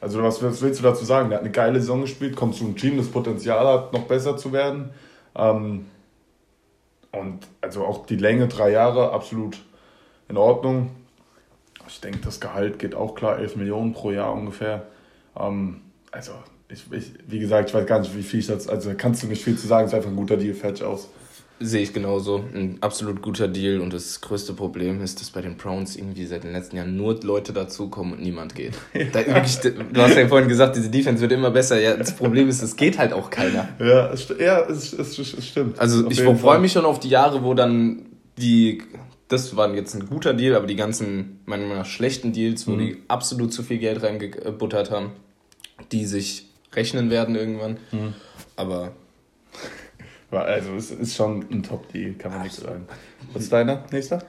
Also 0.00 0.22
was, 0.22 0.40
was, 0.40 0.62
willst 0.62 0.78
du 0.78 0.84
dazu 0.84 1.04
sagen? 1.04 1.30
Der 1.30 1.38
hat 1.38 1.44
eine 1.44 1.52
geile 1.52 1.80
Saison 1.80 2.02
gespielt, 2.02 2.36
kommt 2.36 2.54
zu 2.54 2.64
einem 2.64 2.76
Team, 2.76 2.96
das 2.96 3.08
Potenzial 3.08 3.66
hat, 3.66 3.92
noch 3.92 4.02
besser 4.02 4.36
zu 4.36 4.52
werden. 4.52 4.90
Ähm, 5.34 5.86
und 7.18 7.46
also 7.60 7.84
auch 7.84 8.06
die 8.06 8.16
Länge, 8.16 8.48
drei 8.48 8.70
Jahre, 8.70 9.12
absolut 9.12 9.58
in 10.28 10.36
Ordnung. 10.36 10.90
Ich 11.88 12.00
denke, 12.00 12.18
das 12.18 12.40
Gehalt 12.40 12.78
geht 12.78 12.94
auch 12.94 13.14
klar, 13.14 13.38
11 13.38 13.56
Millionen 13.56 13.92
pro 13.92 14.10
Jahr 14.10 14.32
ungefähr. 14.32 14.86
Ähm, 15.38 15.82
also, 16.10 16.32
ich, 16.68 16.90
ich, 16.92 17.12
wie 17.26 17.38
gesagt, 17.38 17.68
ich 17.68 17.74
weiß 17.74 17.86
gar 17.86 18.00
nicht, 18.00 18.16
wie 18.16 18.22
viel 18.22 18.40
ich 18.40 18.46
das, 18.46 18.68
also 18.68 18.92
kannst 18.96 19.22
du 19.22 19.28
nicht 19.28 19.44
viel 19.44 19.56
zu 19.56 19.66
sagen, 19.66 19.86
es 19.86 19.92
ist 19.92 19.96
einfach 19.96 20.10
ein 20.10 20.16
guter 20.16 20.36
Deal, 20.36 20.54
fertig 20.54 20.84
aus. 20.84 21.08
Sehe 21.58 21.82
ich 21.82 21.94
genauso. 21.94 22.44
Ein 22.54 22.76
absolut 22.82 23.22
guter 23.22 23.48
Deal. 23.48 23.80
Und 23.80 23.94
das 23.94 24.20
größte 24.20 24.52
Problem 24.52 25.02
ist, 25.02 25.20
dass 25.20 25.30
bei 25.30 25.40
den 25.40 25.56
Browns 25.56 25.96
irgendwie 25.96 26.26
seit 26.26 26.44
den 26.44 26.52
letzten 26.52 26.76
Jahren 26.76 26.96
nur 26.96 27.18
Leute 27.22 27.54
dazukommen 27.54 28.12
und 28.12 28.22
niemand 28.22 28.54
geht. 28.54 28.74
Da, 29.12 29.26
wirklich, 29.26 29.58
du 29.58 30.02
hast 30.02 30.16
ja 30.16 30.28
vorhin 30.28 30.48
gesagt, 30.48 30.76
diese 30.76 30.90
Defense 30.90 31.22
wird 31.22 31.32
immer 31.32 31.50
besser. 31.50 31.80
Ja, 31.80 31.96
das 31.96 32.14
Problem 32.14 32.48
ist, 32.48 32.62
es 32.62 32.76
geht 32.76 32.98
halt 32.98 33.12
auch 33.12 33.30
keiner. 33.30 33.68
Ja, 33.78 34.10
es, 34.12 34.28
ja, 34.38 34.60
es, 34.68 34.92
es, 34.92 35.18
es 35.18 35.46
stimmt. 35.46 35.78
Also 35.78 36.10
ich 36.10 36.20
freue 36.20 36.58
mich 36.58 36.72
schon 36.72 36.84
auf 36.84 36.98
die 36.98 37.08
Jahre, 37.08 37.42
wo 37.42 37.54
dann 37.54 38.06
die, 38.36 38.82
das 39.28 39.56
war 39.56 39.72
jetzt 39.74 39.94
ein 39.94 40.06
guter 40.06 40.34
Deal, 40.34 40.56
aber 40.56 40.66
die 40.66 40.76
ganzen, 40.76 41.40
manchmal 41.46 41.84
schlechten 41.84 42.32
Deals, 42.32 42.66
wo 42.66 42.72
mhm. 42.72 42.78
die 42.78 43.02
absolut 43.08 43.52
zu 43.52 43.62
viel 43.62 43.78
Geld 43.78 44.02
reingebuttert 44.02 44.90
haben, 44.90 45.12
die 45.92 46.04
sich 46.04 46.48
rechnen 46.74 47.10
werden 47.10 47.34
irgendwann. 47.34 47.78
Mhm. 47.92 48.14
Aber 48.56 48.92
also 50.30 50.74
es 50.74 50.90
ist 50.90 51.16
schon 51.16 51.46
ein 51.50 51.62
Top-Deal, 51.62 52.14
kann 52.14 52.32
man 52.32 52.42
nicht 52.42 52.54
sagen. 52.54 52.86
Was 53.32 53.44
ist 53.44 53.52
deiner? 53.52 53.84
Nächster? 53.92 54.22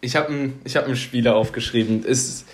Ich 0.00 0.16
habe 0.16 0.28
einen 0.28 0.60
hab 0.66 0.96
Spieler 0.96 1.36
aufgeschrieben. 1.36 2.04
Es, 2.06 2.44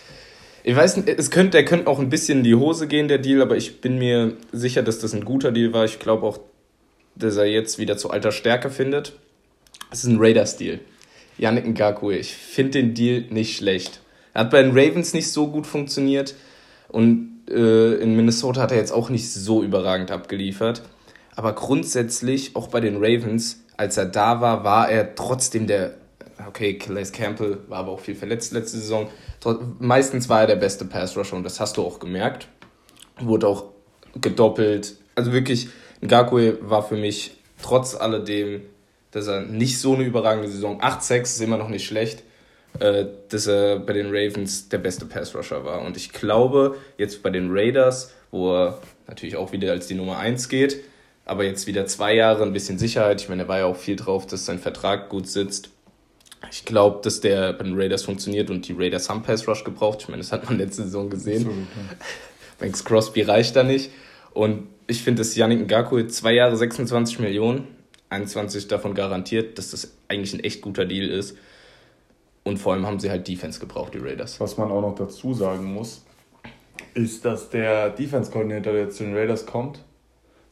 ich 0.63 0.75
weiß 0.75 0.97
nicht, 0.97 1.09
es 1.09 1.31
könnte, 1.31 1.53
der 1.53 1.65
könnte 1.65 1.87
auch 1.87 1.99
ein 1.99 2.11
bisschen 2.11 2.39
in 2.39 2.45
die 2.45 2.55
Hose 2.55 2.89
gehen, 2.89 3.09
der 3.09 3.19
Deal, 3.19 3.41
aber 3.43 3.57
ich 3.57 3.81
bin 3.81 3.99
mir 3.99 4.37
sicher, 4.53 4.83
dass 4.83 4.99
das 4.99 5.15
ein 5.15 5.25
guter 5.25 5.53
Deal 5.53 5.73
war. 5.73 5.85
Ich 5.85 5.99
glaube 5.99 6.27
auch, 6.27 6.39
dass 7.15 7.37
er 7.37 7.47
jetzt 7.47 7.79
wieder 7.79 7.97
zu 7.97 8.11
alter 8.11 8.33
Stärke 8.33 8.71
findet. 8.71 9.15
Es 9.91 10.01
ist 10.01 10.11
ein 10.11 10.19
Raiders-Deal. 10.19 10.81
Yannick 11.39 11.67
Ngakwe. 11.67 12.17
Ich 12.17 12.35
finde 12.35 12.83
den 12.83 12.95
Deal 12.95 13.25
nicht 13.31 13.57
schlecht. 13.57 14.01
Er 14.33 14.43
hat 14.43 14.51
bei 14.51 14.63
den 14.63 14.73
Ravens 14.73 15.15
nicht 15.15 15.31
so 15.31 15.49
gut 15.49 15.67
funktioniert 15.67 16.35
und 16.89 17.34
äh, 17.49 17.95
in 17.95 18.17
Minnesota 18.17 18.63
hat 18.63 18.73
er 18.73 18.79
jetzt 18.79 18.93
auch 18.93 19.11
nicht 19.11 19.31
so 19.33 19.63
überragend 19.63 20.11
abgeliefert. 20.11 20.83
Aber 21.37 21.53
grundsätzlich, 21.55 22.55
auch 22.57 22.69
bei 22.69 22.81
den 22.81 22.97
Ravens, 22.97 23.65
als 23.77 23.97
er 23.97 24.07
da 24.07 24.41
war, 24.41 24.65
war 24.65 24.89
er 24.89 25.15
trotzdem 25.15 25.67
der. 25.67 25.95
Okay, 26.49 26.79
Calais 26.79 27.13
Campbell 27.13 27.59
war 27.69 27.79
aber 27.79 27.93
auch 27.93 28.01
viel 28.01 28.17
verletzt 28.17 28.53
letzte 28.53 28.79
Saison. 28.79 29.09
Meistens 29.79 30.29
war 30.29 30.41
er 30.41 30.47
der 30.49 30.57
beste 30.57 30.85
Pass-Rusher 30.85 31.37
und 31.37 31.45
das 31.45 31.61
hast 31.61 31.77
du 31.77 31.83
auch 31.83 32.01
gemerkt. 32.01 32.49
Wurde 33.21 33.47
auch 33.47 33.67
gedoppelt. 34.21 34.97
Also 35.15 35.33
wirklich, 35.33 35.69
Ngakwe 36.01 36.59
war 36.61 36.83
für 36.83 36.97
mich 36.97 37.37
trotz 37.63 37.95
alledem, 37.95 38.63
dass 39.13 39.29
er 39.29 39.43
nicht 39.43 39.79
so 39.79 39.95
eine 39.95 40.03
überragende 40.03 40.49
Saison. 40.49 40.81
8-6 40.81 41.23
ist 41.23 41.41
immer 41.41 41.57
noch 41.57 41.69
nicht 41.69 41.87
schlecht 41.87 42.25
äh, 42.81 43.07
dass 43.29 43.47
er 43.47 43.79
bei 43.79 43.93
den 43.93 44.07
Ravens 44.09 44.69
der 44.69 44.79
beste 44.79 45.07
Pass-Rusher 45.07 45.65
war. 45.65 45.83
Und 45.83 45.97
ich 45.97 46.13
glaube, 46.13 46.77
jetzt 46.99 47.23
bei 47.23 47.31
den 47.31 47.49
Raiders, 47.51 48.13
wo 48.31 48.53
er 48.53 48.79
natürlich 49.07 49.37
auch 49.37 49.53
wieder 49.53 49.71
als 49.71 49.87
die 49.87 49.95
Nummer 49.95 50.19
1 50.19 50.49
geht, 50.49 50.79
aber 51.25 51.45
jetzt 51.45 51.67
wieder 51.67 51.87
zwei 51.87 52.15
Jahre 52.15 52.43
ein 52.43 52.53
bisschen 52.53 52.79
Sicherheit. 52.79 53.21
Ich 53.21 53.29
meine, 53.29 53.43
er 53.43 53.49
war 53.49 53.59
ja 53.59 53.67
auch 53.67 53.77
viel 53.77 53.97
drauf, 53.97 54.27
dass 54.27 54.45
sein 54.45 54.59
Vertrag 54.59 55.09
gut 55.09 55.29
sitzt. 55.29 55.71
Ich 56.51 56.65
glaube, 56.65 57.01
dass 57.03 57.21
der 57.21 57.53
bei 57.55 57.65
den 57.65 57.81
Raiders 57.81 58.03
funktioniert 58.03 58.51
und 58.51 58.69
die 58.69 58.75
Raiders 58.77 59.09
haben 59.09 59.23
Pass 59.23 59.49
Rush 59.49 59.65
gebraucht. 59.65 60.01
Ich 60.03 60.09
meine, 60.09 60.21
das 60.21 60.33
hat 60.33 60.45
man 60.45 60.59
letzte 60.59 60.83
Saison 60.83 61.09
gesehen. 61.09 61.69
Max 62.61 62.85
Crosby 62.85 63.23
reicht 63.23 63.57
da 63.57 63.63
nicht. 63.63 63.91
Und 64.33 64.69
ich 64.87 65.03
finde, 65.03 65.21
dass 65.21 65.35
Yannick 65.35 65.67
Ngakwe 65.67 66.07
zwei 66.09 66.35
Jahre 66.35 66.57
26 66.57 67.21
Millionen, 67.21 67.69
21 68.11 68.69
davon 68.69 68.95
garantiert, 68.95 69.59
dass 69.59 69.71
das 69.71 69.93
eigentlich 70.09 70.35
ein 70.35 70.41
echt 70.41 70.61
guter 70.61 70.85
Deal 70.85 71.09
ist. 71.09 71.37
Und 72.45 72.59
vor 72.59 72.75
allem 72.75 72.87
haben 72.87 73.01
sie 73.01 73.11
halt 73.11 73.27
Defense 73.27 73.59
gebraucht, 73.59 73.95
die 73.95 73.99
Raiders. 73.99 74.39
Was 74.39 74.59
man 74.59 74.71
auch 74.71 74.83
noch 74.83 74.95
dazu 74.95 75.33
sagen 75.35 75.73
muss, 75.73 76.05
ist, 76.93 77.25
dass 77.25 77.51
der 77.51 77.91
Defense-Koordinator, 77.91 78.73
der 78.73 78.83
jetzt 78.83 78.99
zu 78.99 79.05
den 79.05 79.17
Raiders 79.17 79.47
kommt, 79.47 79.83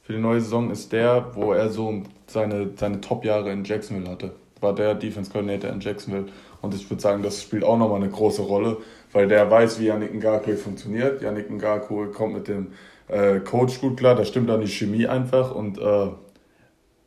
für 0.02 0.14
die 0.14 0.18
neue 0.18 0.40
Saison 0.40 0.70
ist 0.70 0.92
der, 0.92 1.34
wo 1.34 1.52
er 1.52 1.68
so 1.68 2.02
seine, 2.26 2.70
seine 2.76 3.00
Top-Jahre 3.00 3.52
in 3.52 3.64
Jacksonville 3.64 4.10
hatte. 4.10 4.32
War 4.60 4.74
der 4.74 4.94
Defense-Koordinator 4.94 5.70
in 5.70 5.80
Jacksonville. 5.80 6.26
Und 6.60 6.74
ich 6.74 6.88
würde 6.90 7.02
sagen, 7.02 7.22
das 7.22 7.42
spielt 7.42 7.62
auch 7.62 7.76
nochmal 7.76 8.02
eine 8.02 8.10
große 8.10 8.42
Rolle, 8.42 8.78
weil 9.12 9.28
der 9.28 9.50
weiß, 9.50 9.78
wie 9.78 9.86
Yannick 9.86 10.14
Ngakwe 10.14 10.56
funktioniert. 10.56 11.22
Yannick 11.22 11.50
Ngakwe 11.50 12.10
kommt 12.10 12.34
mit 12.34 12.48
dem 12.48 12.68
äh, 13.08 13.40
Coach 13.40 13.80
gut 13.80 13.96
klar, 13.98 14.14
da 14.14 14.24
stimmt 14.24 14.48
dann 14.48 14.60
die 14.60 14.68
Chemie 14.68 15.06
einfach 15.06 15.54
und 15.54 15.78
äh, 15.78 16.08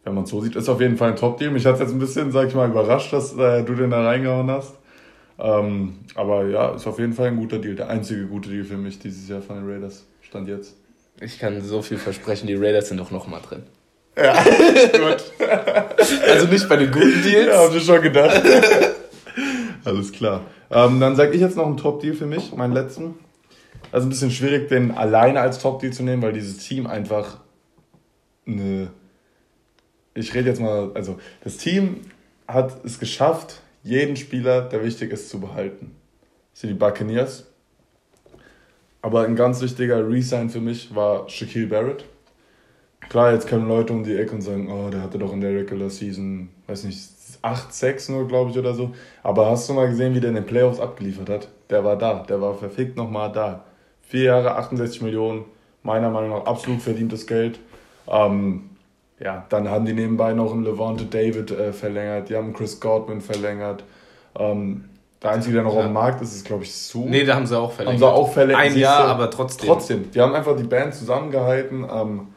wenn 0.05 0.13
man 0.13 0.23
es 0.23 0.29
so 0.29 0.39
sieht, 0.39 0.55
ist 0.55 0.69
auf 0.69 0.79
jeden 0.79 0.97
Fall 0.97 1.09
ein 1.09 1.15
Top-Deal. 1.15 1.51
Mich 1.51 1.65
hat 1.65 1.75
es 1.75 1.81
jetzt 1.81 1.91
ein 1.91 1.99
bisschen, 1.99 2.31
sag 2.31 2.47
ich 2.47 2.55
mal, 2.55 2.69
überrascht, 2.69 3.11
dass 3.11 3.35
äh, 3.35 3.63
du 3.63 3.73
den 3.73 3.89
da 3.89 4.05
reingehauen 4.05 4.49
hast. 4.49 4.75
Ähm, 5.37 5.95
aber 6.13 6.45
ja, 6.45 6.75
ist 6.75 6.87
auf 6.87 6.99
jeden 6.99 7.13
Fall 7.13 7.27
ein 7.27 7.37
guter 7.37 7.57
Deal. 7.57 7.75
Der 7.75 7.89
einzige 7.89 8.25
gute 8.27 8.49
Deal 8.49 8.63
für 8.63 8.77
mich 8.77 8.99
dieses 8.99 9.27
Jahr 9.27 9.41
von 9.41 9.57
den 9.57 9.69
Raiders. 9.69 10.05
Stand 10.21 10.47
jetzt. 10.47 10.75
Ich 11.19 11.39
kann 11.39 11.61
so 11.61 11.81
viel 11.81 11.97
versprechen, 11.97 12.47
die 12.47 12.55
Raiders 12.55 12.89
sind 12.89 12.99
doch 12.99 13.11
noch 13.11 13.27
mal 13.27 13.39
drin. 13.39 13.63
Ja, 14.17 14.33
gut. 14.93 15.23
also 16.29 16.47
nicht 16.47 16.69
bei 16.69 16.77
den 16.77 16.91
guten 16.91 17.21
Deals. 17.23 17.47
Ja, 17.47 17.65
hab 17.65 17.75
ich 17.75 17.83
schon 17.83 18.01
gedacht. 18.01 18.41
Alles 19.83 20.11
klar. 20.11 20.41
Ähm, 20.71 20.99
dann 20.99 21.15
sage 21.15 21.33
ich 21.33 21.41
jetzt 21.41 21.57
noch 21.57 21.65
einen 21.65 21.77
Top-Deal 21.77 22.15
für 22.15 22.25
mich, 22.25 22.53
meinen 22.55 22.73
letzten. 22.73 23.15
Also 23.91 24.07
ein 24.07 24.09
bisschen 24.09 24.31
schwierig, 24.31 24.67
den 24.67 24.91
alleine 24.91 25.41
als 25.41 25.59
Top-Deal 25.59 25.93
zu 25.93 26.03
nehmen, 26.03 26.21
weil 26.21 26.33
dieses 26.33 26.57
Team 26.57 26.87
einfach 26.87 27.37
eine. 28.47 28.89
Ich 30.15 30.33
rede 30.33 30.49
jetzt 30.49 30.61
mal, 30.61 30.91
also 30.93 31.19
das 31.43 31.57
Team 31.57 32.01
hat 32.47 32.83
es 32.85 32.99
geschafft, 32.99 33.61
jeden 33.83 34.15
Spieler, 34.15 34.61
der 34.61 34.83
wichtig 34.83 35.11
ist, 35.11 35.29
zu 35.29 35.39
behalten. 35.41 35.95
Das 36.53 36.61
sind 36.61 36.69
die 36.69 36.75
Buccaneers. 36.75 37.45
Aber 39.01 39.25
ein 39.25 39.35
ganz 39.35 39.61
wichtiger 39.61 40.07
Resign 40.07 40.49
für 40.49 40.61
mich 40.61 40.95
war 40.95 41.29
Shaquille 41.29 41.67
Barrett. 41.67 42.05
Klar, 43.09 43.33
jetzt 43.33 43.47
kommen 43.47 43.67
Leute 43.67 43.93
um 43.93 44.03
die 44.03 44.15
Ecke 44.15 44.33
und 44.33 44.41
sagen, 44.41 44.71
oh, 44.71 44.89
der 44.89 45.03
hatte 45.03 45.19
doch 45.19 45.33
in 45.33 45.41
der 45.41 45.53
Regular 45.53 45.89
Season, 45.89 46.49
weiß 46.65 46.85
nicht, 46.85 46.97
8-6 47.43 48.11
nur, 48.11 48.27
glaube 48.27 48.51
ich, 48.51 48.57
oder 48.57 48.73
so. 48.73 48.95
Aber 49.21 49.49
hast 49.51 49.69
du 49.69 49.73
mal 49.73 49.87
gesehen, 49.87 50.15
wie 50.15 50.21
der 50.21 50.29
in 50.29 50.35
den 50.35 50.45
Playoffs 50.45 50.79
abgeliefert 50.79 51.29
hat? 51.29 51.49
Der 51.69 51.83
war 51.83 51.97
da, 51.97 52.23
der 52.23 52.41
war 52.41 52.55
verfickt 52.55 52.97
nochmal 52.97 53.31
da. 53.31 53.65
Vier 54.01 54.23
Jahre, 54.23 54.55
68 54.55 55.01
Millionen, 55.01 55.45
meiner 55.83 56.09
Meinung 56.09 56.31
nach 56.31 56.45
absolut 56.45 56.81
verdientes 56.81 57.27
Geld. 57.27 57.59
Ähm, 58.07 58.69
ja, 59.19 59.45
dann 59.49 59.69
haben 59.69 59.85
die 59.85 59.93
nebenbei 59.93 60.33
noch 60.33 60.51
einen 60.51 60.63
Levante 60.63 61.05
David 61.05 61.51
äh, 61.51 61.73
verlängert, 61.73 62.29
die 62.29 62.35
haben 62.35 62.53
Chris 62.53 62.79
Godwin 62.79 63.21
verlängert. 63.21 63.83
Ähm, 64.37 64.85
der 65.21 65.31
Einzige, 65.31 65.55
der 65.55 65.63
noch 65.63 65.73
ja. 65.73 65.79
auf 65.79 65.85
dem 65.85 65.93
Markt 65.93 66.21
ist, 66.21 66.35
ist, 66.35 66.45
glaube 66.45 66.63
ich, 66.63 66.75
Su. 66.75 67.05
Nee, 67.07 67.23
da 67.23 67.35
haben 67.35 67.47
sie 67.47 67.57
auch 67.57 67.71
verlängert. 67.71 68.01
Haben 68.01 68.11
sie 68.11 68.15
auch 68.15 68.31
verlängert. 68.31 68.61
Ein 68.61 68.77
Jahr, 68.77 69.05
aber 69.05 69.31
trotzdem. 69.31 69.67
Trotzdem. 69.67 70.11
Die 70.11 70.21
haben 70.21 70.33
einfach 70.33 70.55
die 70.55 70.63
Band 70.63 70.93
zusammengehalten. 70.93 71.87
Ähm, 71.91 72.27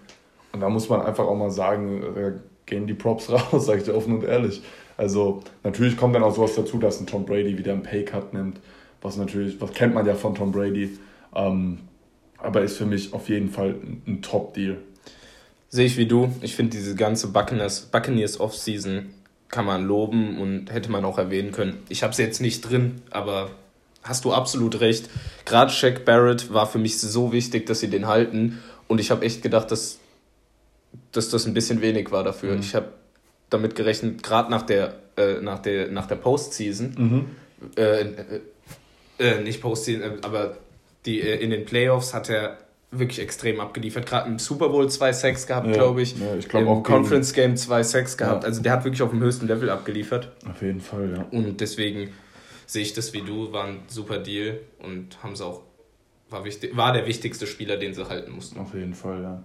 und 0.53 0.61
da 0.61 0.69
muss 0.69 0.89
man 0.89 1.03
einfach 1.03 1.27
auch 1.27 1.35
mal 1.35 1.51
sagen, 1.51 2.03
da 2.15 2.33
gehen 2.67 2.87
die 2.87 2.95
Props 2.95 3.31
raus, 3.53 3.67
sage 3.67 3.79
ich 3.79 3.85
dir 3.85 3.95
offen 3.95 4.15
und 4.15 4.25
ehrlich. 4.25 4.63
Also 4.97 5.43
natürlich 5.63 5.97
kommt 5.97 6.15
dann 6.15 6.23
auch 6.23 6.35
sowas 6.35 6.55
dazu, 6.55 6.79
dass 6.79 7.01
ein 7.01 7.07
Tom 7.07 7.25
Brady 7.25 7.57
wieder 7.57 7.73
einen 7.73 7.83
Paycut 7.83 8.33
nimmt, 8.35 8.61
was 9.01 9.17
natürlich, 9.17 9.61
was 9.61 9.73
kennt 9.73 9.95
man 9.95 10.07
ja 10.07 10.15
von 10.15 10.35
Tom 10.35 10.51
Brady, 10.51 10.99
ähm, 11.35 11.79
aber 12.39 12.63
ist 12.63 12.79
für 12.79 12.87
mich 12.87 13.13
auf 13.13 13.29
jeden 13.29 13.49
Fall 13.49 13.71
ein, 13.71 14.03
ein 14.07 14.23
Top-Deal. 14.23 14.79
Sehe 15.71 15.87
ich 15.87 15.97
wie 15.97 16.07
du. 16.07 16.33
Ich 16.41 16.57
finde 16.57 16.77
diese 16.77 16.95
ganze 16.95 17.29
Buccaneers, 17.29 17.83
Buccaneers 17.83 18.41
Offseason 18.41 19.15
kann 19.49 19.65
man 19.65 19.85
loben 19.85 20.39
und 20.39 20.73
hätte 20.73 20.91
man 20.91 21.05
auch 21.05 21.19
erwähnen 21.19 21.53
können. 21.53 21.83
Ich 21.89 22.03
habe 22.03 22.13
es 22.13 22.19
jetzt 22.19 22.41
nicht 22.41 22.63
drin, 22.63 23.03
aber 23.11 23.51
hast 24.03 24.25
du 24.25 24.33
absolut 24.33 24.81
recht. 24.81 25.09
Gerade 25.45 25.71
Shaq 25.71 26.05
Barrett 26.05 26.53
war 26.53 26.67
für 26.67 26.79
mich 26.79 26.99
so 26.99 27.33
wichtig, 27.33 27.67
dass 27.67 27.81
sie 27.81 27.89
den 27.89 28.07
halten. 28.07 28.61
Und 28.87 29.01
ich 29.01 29.11
habe 29.11 29.25
echt 29.25 29.43
gedacht, 29.43 29.71
dass, 29.71 29.99
dass 31.13 31.29
das 31.29 31.47
ein 31.47 31.55
bisschen 31.55 31.81
wenig 31.83 32.11
war 32.11 32.25
dafür. 32.25 32.55
Mhm. 32.55 32.61
Ich 32.61 32.75
habe 32.75 32.93
damit 33.51 33.75
gerechnet, 33.75 34.23
gerade 34.23 34.51
nach 34.51 34.63
der, 34.63 34.95
äh, 35.17 35.41
nach 35.41 35.59
der, 35.59 35.89
nach 35.91 36.07
der 36.07 36.17
Postseason, 36.17 36.95
mhm. 36.97 37.27
äh, 37.77 38.01
äh, 38.01 38.41
äh 39.19 39.41
nicht 39.43 39.61
Postseason, 39.61 40.03
äh, 40.03 40.17
aber 40.23 40.57
die, 41.07 41.21
äh, 41.21 41.37
in 41.43 41.51
den 41.51 41.65
Playoffs 41.65 42.13
hat 42.13 42.29
er 42.29 42.59
wirklich 42.90 43.21
extrem 43.21 43.61
abgeliefert. 43.61 44.07
Gerade 44.07 44.28
im 44.28 44.38
Super 44.38 44.68
Bowl 44.71 44.88
zwei 44.90 45.12
Sacks 45.12 45.47
gehabt, 45.47 45.66
ja, 45.66 45.73
glaube 45.75 46.02
ich. 46.02 46.18
Ja, 46.18 46.35
ich 46.38 46.49
glaub 46.49 46.62
Im 46.62 46.68
auch 46.68 46.83
Conference 46.83 47.33
Game 47.33 47.57
zwei 47.57 47.83
Sacks 47.83 48.16
gehabt. 48.16 48.45
Ja. 48.45 48.49
Also 48.49 48.62
der 48.62 48.73
hat 48.73 48.85
wirklich 48.85 49.02
auf 49.02 49.11
dem 49.11 49.21
höchsten 49.21 49.47
Level 49.47 49.68
abgeliefert. 49.71 50.33
Auf 50.49 50.62
jeden 50.62 50.80
Fall, 50.80 51.11
ja. 51.16 51.26
Und 51.38 51.61
deswegen 51.61 52.11
sehe 52.66 52.83
ich 52.83 52.95
das 52.95 53.12
wie 53.12 53.23
du, 53.23 53.52
war 53.52 53.64
ein 53.64 53.80
super 53.88 54.18
Deal 54.18 54.61
und 54.83 55.23
haben 55.23 55.37
sie 55.37 55.45
auch, 55.45 55.62
war, 56.30 56.45
wichtig, 56.45 56.76
war 56.76 56.92
der 56.92 57.07
wichtigste 57.07 57.47
Spieler, 57.47 57.76
den 57.76 57.95
sie 57.95 58.09
halten 58.09 58.33
mussten. 58.33 58.59
Auf 58.59 58.75
jeden 58.75 58.95
Fall, 58.95 59.23
ja. 59.23 59.45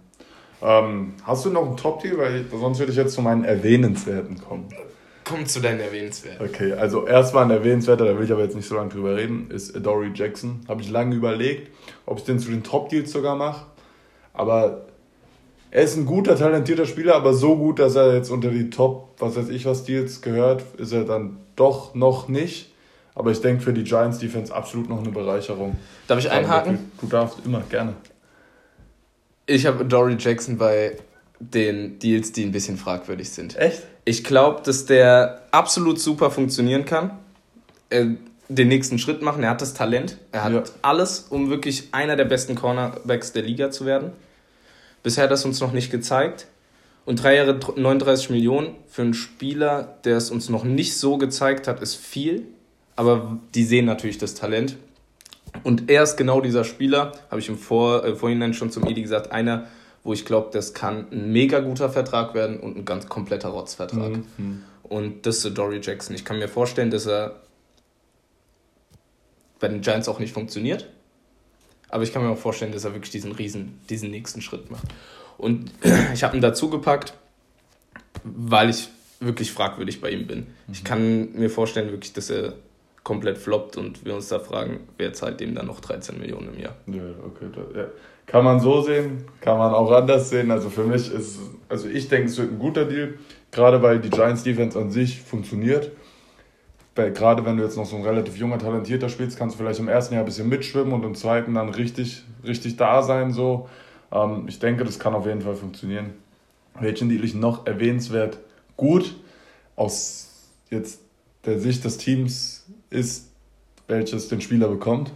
Ähm, 0.61 1.13
hast 1.23 1.45
du 1.45 1.49
noch 1.49 1.65
einen 1.65 1.77
Top-Deal? 1.77 2.17
Weil 2.17 2.45
sonst 2.49 2.79
würde 2.79 2.91
ich 2.91 2.97
jetzt 2.97 3.13
zu 3.13 3.21
meinen 3.21 3.43
Erwähnenswerten 3.43 4.39
kommen. 4.39 4.69
Komm 5.25 5.45
zu 5.45 5.61
deinen 5.61 5.79
Erwähnenswerten. 5.79 6.45
Okay, 6.45 6.73
also 6.73 7.07
erstmal 7.07 7.45
ein 7.45 7.51
Erwähnenswerter, 7.51 8.05
da 8.05 8.17
will 8.17 8.25
ich 8.25 8.31
aber 8.31 8.43
jetzt 8.43 8.55
nicht 8.55 8.67
so 8.67 8.75
lange 8.75 8.89
drüber 8.89 9.15
reden, 9.15 9.49
ist 9.51 9.73
Dory 9.73 10.11
Jackson. 10.13 10.61
Habe 10.67 10.81
ich 10.81 10.89
lange 10.89 11.15
überlegt, 11.15 11.71
ob 12.05 12.19
ich 12.19 12.23
den 12.23 12.39
zu 12.39 12.49
den 12.49 12.63
Top-Deals 12.63 13.11
sogar 13.11 13.35
mache. 13.35 13.65
Aber 14.33 14.85
er 15.71 15.83
ist 15.83 15.95
ein 15.95 16.05
guter, 16.05 16.35
talentierter 16.35 16.85
Spieler, 16.85 17.15
aber 17.15 17.33
so 17.33 17.57
gut, 17.57 17.79
dass 17.79 17.95
er 17.95 18.13
jetzt 18.13 18.29
unter 18.29 18.49
die 18.49 18.69
Top, 18.69 19.15
was 19.17 19.35
weiß 19.35 19.49
ich 19.49 19.65
was, 19.65 19.83
Deals 19.83 20.21
gehört, 20.21 20.63
ist 20.77 20.91
er 20.91 21.03
dann 21.03 21.37
doch 21.55 21.95
noch 21.95 22.27
nicht. 22.27 22.71
Aber 23.15 23.31
ich 23.31 23.41
denke 23.41 23.61
für 23.61 23.73
die 23.73 23.83
Giants 23.83 24.19
Defense 24.19 24.53
absolut 24.53 24.89
noch 24.89 24.99
eine 24.99 25.09
Bereicherung. 25.09 25.77
Darf 26.07 26.19
ich 26.19 26.29
einhaken? 26.29 26.91
Du 26.99 27.07
darfst 27.07 27.39
immer, 27.45 27.61
gerne. 27.69 27.93
Ich 29.45 29.65
habe 29.65 29.85
Dory 29.85 30.15
Jackson 30.17 30.57
bei 30.57 30.97
den 31.39 31.99
Deals, 31.99 32.31
die 32.31 32.43
ein 32.43 32.51
bisschen 32.51 32.77
fragwürdig 32.77 33.29
sind. 33.29 33.55
Echt? 33.57 33.83
Ich 34.05 34.23
glaube, 34.23 34.61
dass 34.63 34.85
der 34.85 35.41
absolut 35.51 35.99
super 35.99 36.31
funktionieren 36.31 36.85
kann. 36.85 37.17
Den 38.49 38.67
nächsten 38.67 38.99
Schritt 38.99 39.21
machen. 39.21 39.43
Er 39.43 39.51
hat 39.51 39.61
das 39.61 39.73
Talent. 39.73 40.17
Er 40.31 40.43
hat 40.43 40.53
ja. 40.53 40.63
alles, 40.81 41.27
um 41.29 41.49
wirklich 41.49 41.89
einer 41.91 42.15
der 42.15 42.25
besten 42.25 42.55
Cornerbacks 42.55 43.31
der 43.31 43.43
Liga 43.43 43.71
zu 43.71 43.85
werden. 43.85 44.11
Bisher 45.01 45.23
hat 45.23 45.31
er 45.31 45.35
es 45.35 45.45
uns 45.45 45.59
noch 45.59 45.71
nicht 45.71 45.91
gezeigt. 45.91 46.47
Und 47.05 47.21
drei 47.21 47.35
Jahre 47.35 47.59
39 47.75 48.29
Millionen 48.29 48.75
für 48.87 49.01
einen 49.01 49.13
Spieler, 49.13 49.97
der 50.05 50.17
es 50.17 50.31
uns 50.31 50.49
noch 50.49 50.63
nicht 50.63 50.97
so 50.97 51.17
gezeigt 51.17 51.67
hat, 51.67 51.81
ist 51.81 51.95
viel. 51.95 52.47
Aber 52.95 53.39
die 53.55 53.63
sehen 53.63 53.85
natürlich 53.85 54.17
das 54.17 54.35
Talent. 54.35 54.77
Und 55.63 55.89
er 55.89 56.03
ist 56.03 56.15
genau 56.15 56.41
dieser 56.41 56.63
Spieler, 56.63 57.11
habe 57.29 57.39
ich 57.39 57.49
im 57.49 57.57
Vor, 57.57 58.03
äh, 58.05 58.15
Vorhinein 58.15 58.53
schon 58.53 58.71
zum 58.71 58.87
Edi 58.87 59.01
gesagt, 59.01 59.31
einer, 59.31 59.67
wo 60.03 60.13
ich 60.13 60.25
glaube, 60.25 60.49
das 60.51 60.73
kann 60.73 61.07
ein 61.11 61.31
mega 61.31 61.59
guter 61.59 61.89
Vertrag 61.89 62.33
werden 62.33 62.59
und 62.59 62.77
ein 62.77 62.85
ganz 62.85 63.07
kompletter 63.07 63.49
Rotzvertrag. 63.49 64.19
Mhm. 64.37 64.63
Und 64.83 65.25
das 65.25 65.43
ist 65.43 65.57
Dory 65.57 65.79
Jackson. 65.81 66.15
Ich 66.15 66.25
kann 66.25 66.39
mir 66.39 66.47
vorstellen, 66.47 66.91
dass 66.91 67.05
er 67.05 67.41
bei 69.63 69.69
den 69.69 69.79
Giants 69.79 70.09
auch 70.09 70.19
nicht 70.19 70.33
funktioniert. 70.33 70.89
Aber 71.87 72.03
ich 72.03 72.11
kann 72.11 72.21
mir 72.21 72.29
auch 72.29 72.37
vorstellen, 72.37 72.73
dass 72.73 72.83
er 72.83 72.93
wirklich 72.93 73.11
diesen 73.11 73.31
riesen, 73.31 73.79
diesen 73.89 74.11
nächsten 74.11 74.41
Schritt 74.41 74.69
macht. 74.69 74.83
Und 75.37 75.71
ich 76.13 76.25
habe 76.25 76.35
ihn 76.35 76.41
dazu 76.41 76.69
gepackt, 76.69 77.13
weil 78.25 78.69
ich 78.69 78.89
wirklich 79.21 79.53
fragwürdig 79.53 80.01
bei 80.01 80.09
ihm 80.09 80.27
bin. 80.27 80.39
Mhm. 80.39 80.45
Ich 80.73 80.83
kann 80.83 81.31
mir 81.31 81.49
vorstellen, 81.49 81.91
wirklich, 81.91 82.11
dass 82.11 82.29
er 82.29 82.55
komplett 83.05 83.37
floppt 83.37 83.77
und 83.77 84.03
wir 84.03 84.15
uns 84.15 84.27
da 84.27 84.39
fragen, 84.39 84.81
wer 84.97 85.13
zahlt 85.13 85.39
dem 85.39 85.55
dann 85.55 85.67
noch 85.67 85.79
13 85.79 86.19
Millionen 86.19 86.55
im 86.55 86.59
Jahr? 86.59 86.75
Ja, 86.87 87.03
okay. 87.25 87.45
Da, 87.55 87.79
ja. 87.79 87.87
Kann 88.25 88.43
man 88.43 88.59
so 88.59 88.81
sehen, 88.81 89.23
kann 89.39 89.57
man 89.57 89.73
auch 89.73 89.91
anders 89.91 90.29
sehen. 90.29 90.51
Also 90.51 90.69
für 90.69 90.83
mich 90.83 91.09
ist, 91.09 91.39
also 91.69 91.87
ich 91.87 92.09
denke, 92.09 92.27
es 92.27 92.37
wird 92.37 92.51
ein 92.51 92.59
guter 92.59 92.83
Deal, 92.83 93.13
gerade 93.51 93.81
weil 93.81 94.01
die 94.01 94.09
Giants 94.09 94.43
Defense 94.43 94.77
an 94.77 94.91
sich 94.91 95.21
funktioniert. 95.21 95.91
Gerade 96.95 97.43
wenn 97.45 97.57
du 97.57 97.63
jetzt 97.63 97.75
noch 97.75 97.85
so 97.85 97.95
ein 97.95 98.03
relativ 98.03 98.37
junger, 98.37 98.59
talentierter 98.59 99.09
spielst, 99.09 99.37
kannst 99.37 99.55
du 99.55 99.63
vielleicht 99.63 99.79
im 99.79 99.87
ersten 99.87 100.13
Jahr 100.13 100.23
ein 100.23 100.27
bisschen 100.27 100.47
mitschwimmen 100.47 100.93
und 100.93 101.03
im 101.03 101.15
zweiten 101.15 101.55
dann 101.55 101.69
richtig, 101.69 102.23
richtig 102.45 102.77
da 102.77 103.01
sein. 103.01 103.33
So. 103.33 103.67
Ähm, 104.11 104.45
ich 104.47 104.59
denke, 104.59 104.83
das 104.83 104.99
kann 104.99 105.15
auf 105.15 105.25
jeden 105.25 105.41
Fall 105.41 105.55
funktionieren. 105.55 106.13
Welchen 106.79 107.09
Deal 107.09 107.23
ich 107.23 107.33
noch 107.33 107.65
erwähnenswert 107.65 108.37
gut 108.77 109.15
aus 109.75 110.49
jetzt 110.69 111.01
der 111.45 111.59
Sicht 111.59 111.83
des 111.83 111.97
Teams 111.97 112.65
ist, 112.89 113.29
welches 113.87 114.27
den 114.27 114.41
Spieler 114.41 114.67
bekommt, 114.67 115.11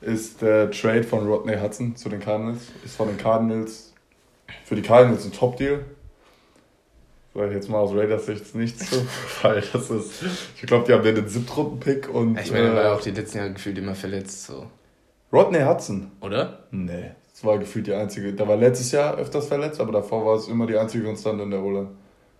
ist 0.00 0.42
der 0.42 0.70
Trade 0.70 1.04
von 1.04 1.26
Rodney 1.26 1.56
Hudson 1.56 1.96
zu 1.96 2.08
den 2.08 2.20
Cardinals. 2.20 2.62
Ist 2.84 2.96
von 2.96 3.08
den 3.08 3.16
Cardinals 3.16 3.92
für 4.64 4.74
die 4.74 4.82
Cardinals 4.82 5.24
ein 5.24 5.32
Top-Deal. 5.32 5.84
Sag 7.34 7.48
ich 7.48 7.54
jetzt 7.54 7.68
mal 7.68 7.78
aus 7.78 7.92
Raiders 7.92 8.26
Sicht 8.26 8.54
nichts 8.54 8.90
zu, 8.90 9.04
weil 9.42 9.62
das 9.72 9.90
ist, 9.90 10.22
ich 10.54 10.62
glaube, 10.62 10.86
die 10.86 10.92
haben 10.92 11.02
den 11.02 11.26
Siebtrunden-Pick 11.26 12.08
und. 12.08 12.38
Ich 12.38 12.52
meine, 12.52 12.68
er 12.68 12.74
war 12.74 12.82
ja 12.82 12.92
äh, 12.92 12.94
auch 12.94 13.00
die 13.00 13.10
letzten 13.10 13.38
Jahre 13.38 13.52
gefühlt 13.52 13.76
immer 13.76 13.96
verletzt, 13.96 14.44
so. 14.44 14.66
Rodney 15.32 15.60
Hudson. 15.60 16.12
Oder? 16.20 16.60
Nee. 16.70 17.10
Das 17.32 17.44
war 17.44 17.58
gefühlt 17.58 17.88
die 17.88 17.92
einzige. 17.92 18.32
Der 18.32 18.46
war 18.46 18.56
letztes 18.56 18.92
Jahr 18.92 19.16
öfters 19.16 19.48
verletzt, 19.48 19.80
aber 19.80 19.90
davor 19.90 20.24
war 20.24 20.36
es 20.36 20.46
immer 20.46 20.68
die 20.68 20.78
einzige 20.78 21.02
Konstante 21.02 21.42
in 21.42 21.50
der 21.50 21.60
o 21.60 21.88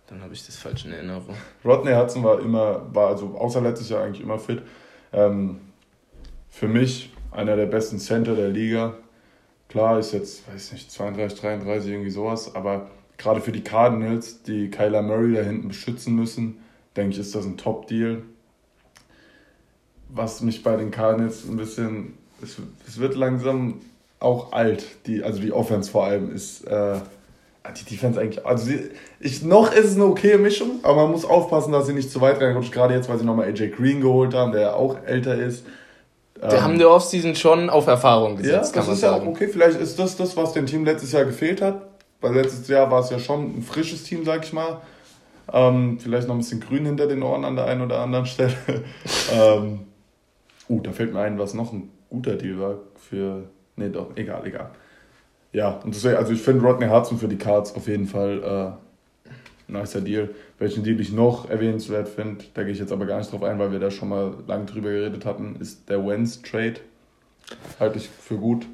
Dann 0.07 0.21
habe 0.21 0.33
ich 0.33 0.45
das 0.45 0.55
falsch 0.55 0.85
in 0.85 0.93
Erinnerung. 0.93 1.35
Rodney 1.65 1.91
Hudson 1.91 2.23
war 2.23 2.39
immer, 2.39 2.85
war 2.95 3.09
also 3.09 3.35
außer 3.37 3.59
letztes 3.59 3.89
Jahr 3.89 4.03
eigentlich 4.03 4.23
immer 4.23 4.39
fit. 4.39 4.61
Ähm, 5.11 5.59
für 6.49 6.69
mich 6.69 7.11
einer 7.31 7.57
der 7.57 7.65
besten 7.65 7.99
Center 7.99 8.33
der 8.33 8.47
Liga. 8.47 8.95
Klar, 9.67 9.99
ist 9.99 10.13
jetzt, 10.13 10.49
weiß 10.49 10.71
nicht, 10.71 10.89
32, 10.89 11.41
33, 11.41 11.91
irgendwie 11.91 12.11
sowas, 12.11 12.55
aber 12.55 12.87
gerade 13.17 13.41
für 13.41 13.51
die 13.51 13.63
Cardinals, 13.63 14.43
die 14.43 14.69
Kyler 14.69 15.01
Murray 15.01 15.33
da 15.35 15.41
hinten 15.41 15.67
beschützen 15.67 16.15
müssen, 16.15 16.57
denke 16.95 17.13
ich, 17.13 17.19
ist 17.19 17.35
das 17.35 17.45
ein 17.45 17.57
Top-Deal. 17.57 18.21
Was 20.09 20.41
mich 20.41 20.63
bei 20.63 20.75
den 20.75 20.91
Cardinals 20.91 21.45
ein 21.45 21.57
bisschen, 21.57 22.13
es, 22.41 22.57
es 22.87 22.99
wird 22.99 23.15
langsam 23.15 23.81
auch 24.19 24.53
alt, 24.53 24.85
die, 25.05 25.23
also 25.23 25.41
die 25.41 25.51
Offense 25.51 25.91
vor 25.91 26.05
allem 26.05 26.33
ist, 26.33 26.65
äh, 26.65 26.95
die 27.73 27.83
Defense 27.83 28.19
eigentlich, 28.19 28.45
also 28.45 28.65
sie, 28.65 28.91
ich, 29.19 29.43
noch 29.43 29.73
ist 29.73 29.85
es 29.85 29.95
eine 29.95 30.05
okaye 30.05 30.37
Mischung, 30.37 30.79
aber 30.83 31.03
man 31.03 31.11
muss 31.11 31.25
aufpassen, 31.25 31.71
dass 31.71 31.87
sie 31.87 31.93
nicht 31.93 32.11
zu 32.11 32.21
weit 32.21 32.39
reinrutscht, 32.39 32.71
gerade 32.71 32.93
jetzt, 32.93 33.09
weil 33.09 33.17
sie 33.17 33.25
nochmal 33.25 33.47
AJ 33.47 33.69
Green 33.69 34.01
geholt 34.01 34.33
haben, 34.33 34.51
der 34.51 34.75
auch 34.75 34.97
älter 35.05 35.35
ist. 35.35 35.65
Der 36.41 36.53
ähm, 36.53 36.61
haben 36.61 36.77
der 36.77 36.89
Offseason 36.89 37.35
schon 37.35 37.69
auf 37.69 37.87
Erfahrung 37.87 38.37
gesetzt, 38.37 38.75
ja, 38.75 38.81
kann 38.81 38.87
man 38.87 38.97
sagen. 38.97 39.25
Ja 39.25 39.31
okay, 39.31 39.47
vielleicht 39.47 39.79
ist 39.79 39.97
das 39.97 40.15
das, 40.15 40.37
was 40.37 40.53
dem 40.53 40.65
Team 40.65 40.85
letztes 40.85 41.11
Jahr 41.11 41.25
gefehlt 41.25 41.61
hat, 41.61 41.81
weil 42.25 42.33
letztes 42.33 42.67
Jahr 42.67 42.89
war 42.89 43.01
es 43.01 43.11
ja 43.11 43.19
schon 43.19 43.59
ein 43.59 43.61
frisches 43.61 44.03
Team, 44.03 44.25
sag 44.25 44.43
ich 44.43 44.51
mal. 44.51 44.81
Ähm, 45.53 45.99
vielleicht 45.99 46.27
noch 46.27 46.33
ein 46.33 46.39
bisschen 46.39 46.59
grün 46.59 46.87
hinter 46.87 47.05
den 47.05 47.21
Ohren 47.21 47.45
an 47.45 47.55
der 47.55 47.65
einen 47.65 47.81
oder 47.81 47.99
anderen 47.99 48.25
Stelle. 48.25 48.55
ähm, 49.31 49.81
uh, 50.67 50.81
da 50.81 50.91
fällt 50.91 51.13
mir 51.13 51.19
ein, 51.19 51.37
was 51.37 51.53
noch 51.53 51.71
ein 51.71 51.91
guter 52.09 52.33
Deal 52.33 52.59
war 52.59 52.77
für. 52.95 53.43
Nee, 53.75 53.89
doch, 53.89 54.07
egal, 54.15 54.41
egal. 54.47 54.71
Ja, 55.53 55.79
und 55.83 55.93
deswegen, 55.93 56.17
also 56.17 56.33
ich 56.33 56.41
finde 56.41 56.65
Rodney 56.65 56.87
Hudson 56.87 57.19
für 57.19 57.27
die 57.27 57.37
Cards 57.37 57.75
auf 57.75 57.87
jeden 57.87 58.07
Fall 58.07 58.75
äh, 59.69 59.71
nicer 59.71 60.01
Deal. 60.01 60.33
Welchen 60.57 60.83
Deal 60.83 60.99
ich 60.99 61.11
noch 61.11 61.47
erwähnenswert 61.47 62.09
finde, 62.09 62.43
da 62.55 62.63
gehe 62.63 62.73
ich 62.73 62.79
jetzt 62.79 62.91
aber 62.91 63.05
gar 63.05 63.19
nicht 63.19 63.31
drauf 63.31 63.43
ein, 63.43 63.59
weil 63.59 63.71
wir 63.71 63.79
da 63.79 63.91
schon 63.91 64.09
mal 64.09 64.33
lange 64.47 64.65
drüber 64.65 64.89
geredet 64.89 65.25
hatten, 65.25 65.57
ist 65.59 65.87
der 65.89 66.05
Wentz 66.05 66.41
Trade. 66.41 66.75
Halte 67.79 67.99
ich 67.99 68.09
für 68.09 68.37
gut. 68.37 68.65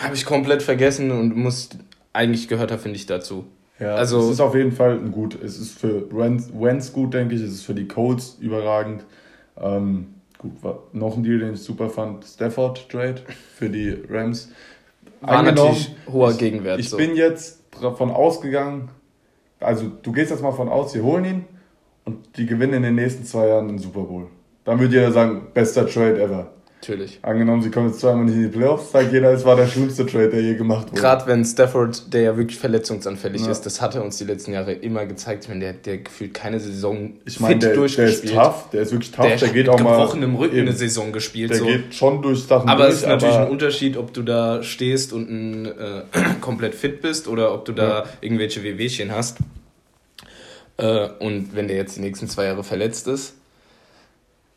Habe 0.00 0.14
ich 0.14 0.24
komplett 0.24 0.62
vergessen 0.62 1.12
und 1.12 1.36
muss 1.36 1.68
eigentlich 2.12 2.48
gehört 2.48 2.70
habe, 2.70 2.80
finde 2.80 2.96
ich 2.96 3.06
dazu. 3.06 3.44
Ja, 3.78 3.94
also 3.94 4.20
es 4.20 4.30
ist 4.30 4.40
auf 4.40 4.54
jeden 4.54 4.72
Fall 4.72 4.98
ein 4.98 5.12
gut. 5.12 5.40
Es 5.40 5.58
ist 5.58 5.78
für 5.78 6.10
Wentz 6.10 6.92
gut, 6.92 7.14
denke 7.14 7.34
ich. 7.34 7.42
Es 7.42 7.52
ist 7.52 7.62
für 7.62 7.74
die 7.74 7.86
Colts 7.86 8.36
überragend. 8.40 9.04
Ähm, 9.60 10.14
gut, 10.38 10.62
war 10.62 10.80
noch 10.92 11.16
ein 11.16 11.22
Deal, 11.22 11.38
den 11.38 11.54
ich 11.54 11.62
super 11.62 11.88
fand. 11.88 12.24
Stafford 12.24 12.88
Trade 12.88 13.22
für 13.54 13.70
die 13.70 13.96
Rams. 14.08 14.50
War 15.20 15.42
natürlich 15.42 15.94
hoher 16.10 16.32
Gegenwert. 16.34 16.78
Ich, 16.80 16.86
ich 16.86 16.90
so. 16.90 16.96
bin 16.96 17.14
jetzt 17.14 17.60
davon 17.80 18.10
ausgegangen, 18.10 18.90
also 19.60 19.90
du 20.02 20.12
gehst 20.12 20.30
jetzt 20.30 20.42
mal 20.42 20.52
von 20.52 20.68
aus, 20.68 20.92
sie 20.92 21.00
holen 21.00 21.24
ihn 21.24 21.44
und 22.04 22.36
die 22.36 22.46
gewinnen 22.46 22.74
in 22.74 22.82
den 22.82 22.94
nächsten 22.94 23.24
zwei 23.24 23.48
Jahren 23.48 23.68
den 23.68 23.78
Super 23.78 24.02
Bowl. 24.02 24.28
Dann 24.64 24.78
würde 24.78 24.94
jeder 24.94 25.12
sagen, 25.12 25.48
bester 25.54 25.86
Trade 25.86 26.20
ever. 26.20 26.50
Natürlich. 26.80 27.18
Angenommen, 27.22 27.60
sie 27.60 27.70
kommen 27.70 27.88
jetzt 27.88 28.00
zweimal 28.00 28.24
nicht 28.24 28.36
in 28.36 28.42
die 28.42 28.56
Playoffs, 28.56 28.92
sagt 28.92 29.12
jeder, 29.12 29.32
es 29.32 29.44
war 29.44 29.56
der 29.56 29.66
schlimmste 29.66 30.06
Trade, 30.06 30.30
der 30.30 30.42
je 30.42 30.54
gemacht 30.54 30.90
wurde. 30.90 31.00
Gerade 31.00 31.26
wenn 31.26 31.44
Stafford, 31.44 32.12
der 32.12 32.22
ja 32.22 32.36
wirklich 32.36 32.56
verletzungsanfällig 32.56 33.42
ja. 33.42 33.50
ist, 33.50 33.62
das 33.62 33.80
hat 33.80 33.96
er 33.96 34.04
uns 34.04 34.18
die 34.18 34.24
letzten 34.24 34.52
Jahre 34.52 34.72
immer 34.72 35.04
gezeigt. 35.04 35.44
Ich 35.44 35.48
meine, 35.48 35.60
der, 35.60 35.72
der 35.72 35.98
gefühlt 35.98 36.34
keine 36.34 36.60
Saison 36.60 37.14
ich 37.24 37.40
meine, 37.40 37.54
fit 37.54 37.62
der, 37.64 37.74
durchgespielt. 37.74 38.32
Der 38.32 38.42
ist 38.42 38.46
tough, 38.46 38.70
der 38.70 38.82
ist 38.82 38.92
wirklich 38.92 39.10
tough, 39.10 39.26
der, 39.26 39.36
der 39.36 39.48
geht 39.48 39.68
auch 39.68 39.80
mal. 39.80 39.96
gebrochenem 39.96 40.36
Rücken 40.36 40.56
eben, 40.56 40.68
eine 40.68 40.76
Saison 40.76 41.10
gespielt. 41.12 41.50
Der 41.50 41.58
so. 41.58 41.66
geht 41.66 41.94
schon 41.94 42.22
durch 42.22 42.44
Sachen 42.44 42.68
Aber 42.68 42.84
durch, 42.84 42.94
es 42.94 43.00
ist 43.00 43.08
natürlich 43.08 43.36
ein 43.36 43.48
Unterschied, 43.48 43.96
ob 43.96 44.14
du 44.14 44.22
da 44.22 44.62
stehst 44.62 45.12
und 45.12 45.28
ein, 45.28 45.66
äh, 45.66 46.02
komplett 46.40 46.76
fit 46.76 47.02
bist 47.02 47.26
oder 47.26 47.52
ob 47.52 47.64
du 47.64 47.72
da 47.72 47.88
ja. 47.88 48.04
irgendwelche 48.20 48.62
Wehwehchen 48.62 49.10
hast. 49.10 49.38
Äh, 50.76 51.08
und 51.18 51.56
wenn 51.56 51.66
der 51.66 51.76
jetzt 51.76 51.96
die 51.96 52.02
nächsten 52.02 52.28
zwei 52.28 52.44
Jahre 52.44 52.62
verletzt 52.62 53.08
ist, 53.08 53.34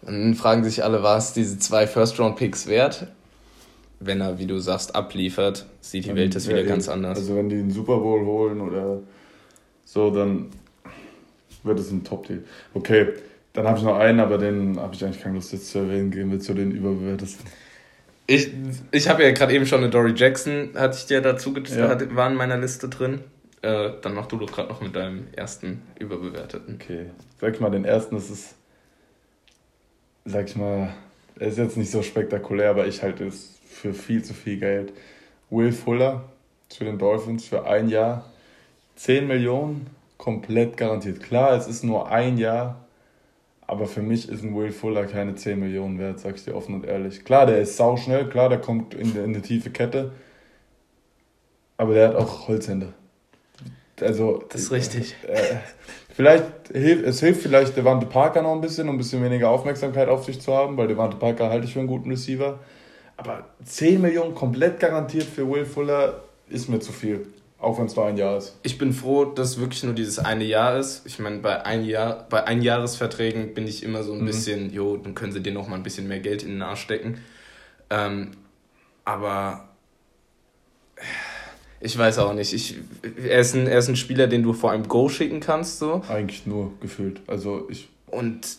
dann 0.03 0.33
fragen 0.35 0.63
sich 0.63 0.83
alle, 0.83 1.03
war 1.03 1.17
es 1.17 1.33
diese 1.33 1.59
zwei 1.59 1.87
First-Round-Picks 1.87 2.67
wert? 2.67 3.07
Wenn 3.99 4.19
er, 4.19 4.39
wie 4.39 4.47
du 4.47 4.57
sagst, 4.57 4.95
abliefert, 4.95 5.67
sieht 5.79 6.05
die 6.05 6.15
Welt 6.15 6.35
das 6.35 6.47
wieder 6.47 6.63
ganz 6.63 6.89
anders. 6.89 7.19
Also 7.19 7.35
wenn 7.35 7.49
die 7.49 7.57
den 7.57 7.71
Super 7.71 7.97
Bowl 7.97 8.25
holen 8.25 8.61
oder 8.61 8.99
so, 9.85 10.09
dann 10.09 10.47
wird 11.63 11.79
es 11.79 11.91
ein 11.91 12.03
Top-Deal. 12.03 12.43
Okay, 12.73 13.09
dann 13.53 13.67
habe 13.67 13.77
ich 13.77 13.83
noch 13.83 13.97
einen, 13.97 14.19
aber 14.19 14.37
den 14.37 14.79
habe 14.79 14.95
ich 14.95 15.03
eigentlich 15.03 15.21
keine 15.21 15.35
Lust 15.35 15.53
jetzt 15.53 15.69
zu 15.69 15.79
erwähnen. 15.79 16.09
Gehen 16.09 16.31
wir 16.31 16.39
zu 16.39 16.53
den 16.53 16.71
überbewertesten. 16.71 17.45
Ich, 18.25 18.51
ich 18.91 19.09
habe 19.09 19.23
ja 19.23 19.31
gerade 19.31 19.53
eben 19.53 19.65
schon 19.65 19.81
eine 19.81 19.89
Dory 19.89 20.13
Jackson, 20.15 20.69
hatte 20.75 20.97
ich 20.97 21.05
dir 21.05 21.21
dazu 21.21 21.53
ja. 21.53 21.89
hat, 21.89 22.15
war 22.15 22.29
in 22.29 22.37
meiner 22.37 22.57
Liste 22.57 22.87
drin. 22.87 23.21
Äh, 23.61 23.91
dann 24.01 24.15
mach 24.15 24.25
du 24.25 24.37
doch 24.37 24.51
gerade 24.51 24.69
noch 24.69 24.81
mit 24.81 24.95
deinem 24.95 25.27
ersten 25.33 25.81
überbewerteten. 25.99 26.79
Okay, 26.81 27.07
sag 27.39 27.53
ich 27.53 27.59
mal 27.59 27.69
den 27.69 27.85
ersten, 27.85 28.15
das 28.15 28.29
ist 28.29 28.55
sag 30.25 30.47
ich 30.47 30.55
mal, 30.55 30.93
ist 31.35 31.57
jetzt 31.57 31.77
nicht 31.77 31.91
so 31.91 32.03
spektakulär, 32.03 32.69
aber 32.69 32.87
ich 32.87 33.01
halte 33.01 33.25
es 33.25 33.59
für 33.65 33.93
viel 33.93 34.23
zu 34.23 34.33
viel 34.33 34.57
Geld. 34.59 34.93
Will 35.49 35.71
Fuller 35.71 36.23
zu 36.69 36.83
den 36.83 36.97
Dolphins 36.97 37.45
für 37.45 37.65
ein 37.65 37.89
Jahr. 37.89 38.25
10 38.95 39.27
Millionen, 39.27 39.87
komplett 40.17 40.77
garantiert. 40.77 41.21
Klar, 41.21 41.53
es 41.57 41.67
ist 41.67 41.83
nur 41.83 42.11
ein 42.11 42.37
Jahr, 42.37 42.85
aber 43.65 43.87
für 43.87 44.01
mich 44.01 44.29
ist 44.29 44.43
ein 44.43 44.55
Will 44.55 44.71
Fuller 44.71 45.05
keine 45.05 45.35
10 45.35 45.59
Millionen 45.59 45.97
wert, 45.97 46.19
sag 46.19 46.35
ich 46.35 46.43
dir 46.43 46.55
offen 46.55 46.75
und 46.75 46.85
ehrlich. 46.85 47.25
Klar, 47.25 47.47
der 47.47 47.59
ist 47.59 47.77
sauschnell, 47.77 48.29
klar, 48.29 48.49
der 48.49 48.59
kommt 48.59 48.93
in, 48.93 49.15
in 49.15 49.23
eine 49.23 49.41
tiefe 49.41 49.71
Kette, 49.71 50.11
aber 51.77 51.93
der 51.95 52.09
hat 52.09 52.15
auch 52.15 52.47
Holzhände. 52.47 52.93
Also, 54.03 54.43
das 54.49 54.61
ist 54.61 54.71
richtig. 54.71 55.15
Äh, 55.27 55.57
vielleicht 56.13 56.45
hilft 56.71 57.05
es 57.05 57.19
hilft 57.19 57.41
vielleicht 57.41 57.75
Devante 57.75 58.05
Parker 58.05 58.41
noch 58.41 58.53
ein 58.53 58.61
bisschen, 58.61 58.89
um 58.89 58.95
ein 58.95 58.97
bisschen 58.97 59.23
weniger 59.23 59.49
Aufmerksamkeit 59.49 60.09
auf 60.09 60.25
sich 60.25 60.41
zu 60.41 60.53
haben, 60.53 60.77
weil 60.77 60.87
Devante 60.87 61.17
Parker 61.17 61.49
halte 61.49 61.65
ich 61.65 61.73
für 61.73 61.79
einen 61.79 61.87
guten 61.87 62.09
Receiver. 62.09 62.59
Aber 63.17 63.45
10 63.63 64.01
Millionen 64.01 64.33
komplett 64.33 64.79
garantiert 64.79 65.25
für 65.25 65.49
Will 65.49 65.65
Fuller 65.65 66.23
ist 66.49 66.69
mir 66.69 66.79
zu 66.79 66.91
viel. 66.91 67.27
Auch 67.59 67.77
wenn 67.77 67.85
es 67.85 67.95
nur 67.95 68.05
ein 68.05 68.17
Jahr 68.17 68.37
ist. 68.37 68.57
Ich 68.63 68.79
bin 68.79 68.91
froh, 68.91 69.25
dass 69.25 69.59
wirklich 69.59 69.83
nur 69.83 69.93
dieses 69.93 70.17
eine 70.17 70.43
Jahr 70.43 70.79
ist. 70.79 71.03
Ich 71.05 71.19
meine, 71.19 71.37
bei, 71.37 71.63
ein 71.63 71.85
Jahr, 71.85 72.25
bei 72.27 72.43
Einjahresverträgen 72.43 73.53
bin 73.53 73.67
ich 73.67 73.83
immer 73.83 74.01
so 74.01 74.13
ein 74.13 74.21
mhm. 74.21 74.25
bisschen, 74.25 74.73
jo, 74.73 74.97
dann 74.97 75.13
können 75.13 75.31
sie 75.31 75.43
dir 75.43 75.53
noch 75.53 75.67
mal 75.67 75.75
ein 75.75 75.83
bisschen 75.83 76.07
mehr 76.07 76.19
Geld 76.19 76.41
in 76.41 76.49
den 76.49 76.63
Arsch 76.63 76.81
stecken. 76.81 77.19
Ähm, 77.91 78.31
aber 79.05 79.69
ich 81.81 81.97
weiß 81.97 82.19
auch 82.19 82.33
nicht. 82.33 82.53
Ich, 82.53 82.75
er, 83.27 83.39
ist 83.39 83.55
ein, 83.55 83.67
er 83.67 83.79
ist 83.79 83.89
ein 83.89 83.95
Spieler, 83.95 84.27
den 84.27 84.43
du 84.43 84.53
vor 84.53 84.71
einem 84.71 84.87
Go 84.87 85.09
schicken 85.09 85.39
kannst. 85.39 85.79
So. 85.79 86.03
Eigentlich 86.07 86.45
nur 86.45 86.71
gefühlt. 86.79 87.21
Also 87.27 87.67
ich. 87.69 87.89
Und 88.07 88.57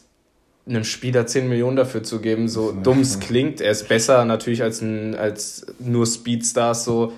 einem 0.67 0.85
Spieler 0.85 1.27
10 1.27 1.49
Millionen 1.49 1.77
dafür 1.77 2.03
zu 2.03 2.21
geben, 2.21 2.49
so 2.49 2.73
dumm 2.73 3.01
es 3.01 3.19
klingt, 3.21 3.61
er 3.61 3.73
ist 3.73 3.89
besser 3.89 4.25
natürlich 4.25 4.63
als, 4.63 4.81
ein, 4.81 5.15
als 5.17 5.67
nur 5.81 6.07
Speedstars 6.07 6.85
so, 6.85 7.13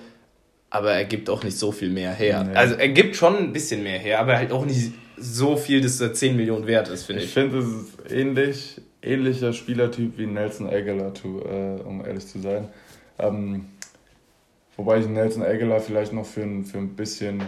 aber 0.70 0.92
er 0.92 1.04
gibt 1.04 1.28
auch 1.28 1.44
nicht 1.44 1.58
so 1.58 1.70
viel 1.70 1.90
mehr 1.90 2.12
her. 2.12 2.44
Nee. 2.44 2.54
Also 2.56 2.74
er 2.74 2.88
gibt 2.88 3.16
schon 3.16 3.36
ein 3.36 3.52
bisschen 3.52 3.82
mehr 3.82 3.98
her, 3.98 4.20
aber 4.20 4.36
halt 4.36 4.50
auch 4.50 4.64
nicht 4.64 4.92
so 5.16 5.56
viel, 5.56 5.80
dass 5.80 6.00
er 6.00 6.14
10 6.14 6.36
Millionen 6.36 6.66
wert 6.66 6.88
ist, 6.88 7.04
finde 7.04 7.22
ich. 7.22 7.28
Ich 7.28 7.34
finde, 7.34 7.58
es 7.58 7.66
ist 7.66 8.10
ähnlich, 8.10 8.80
ähnlicher 9.02 9.52
Spielertyp 9.52 10.16
wie 10.16 10.26
Nelson 10.26 10.68
Aguilar, 10.68 11.12
äh, 11.24 11.82
um 11.82 12.04
ehrlich 12.04 12.26
zu 12.26 12.40
sein. 12.40 12.68
Ähm, 13.18 13.66
Wobei 14.76 14.98
ich 14.98 15.06
Nelson 15.06 15.42
Aguilar 15.42 15.80
vielleicht 15.80 16.12
noch 16.12 16.26
für 16.26 16.42
ein, 16.42 16.64
für 16.64 16.78
ein 16.78 16.96
bisschen 16.96 17.42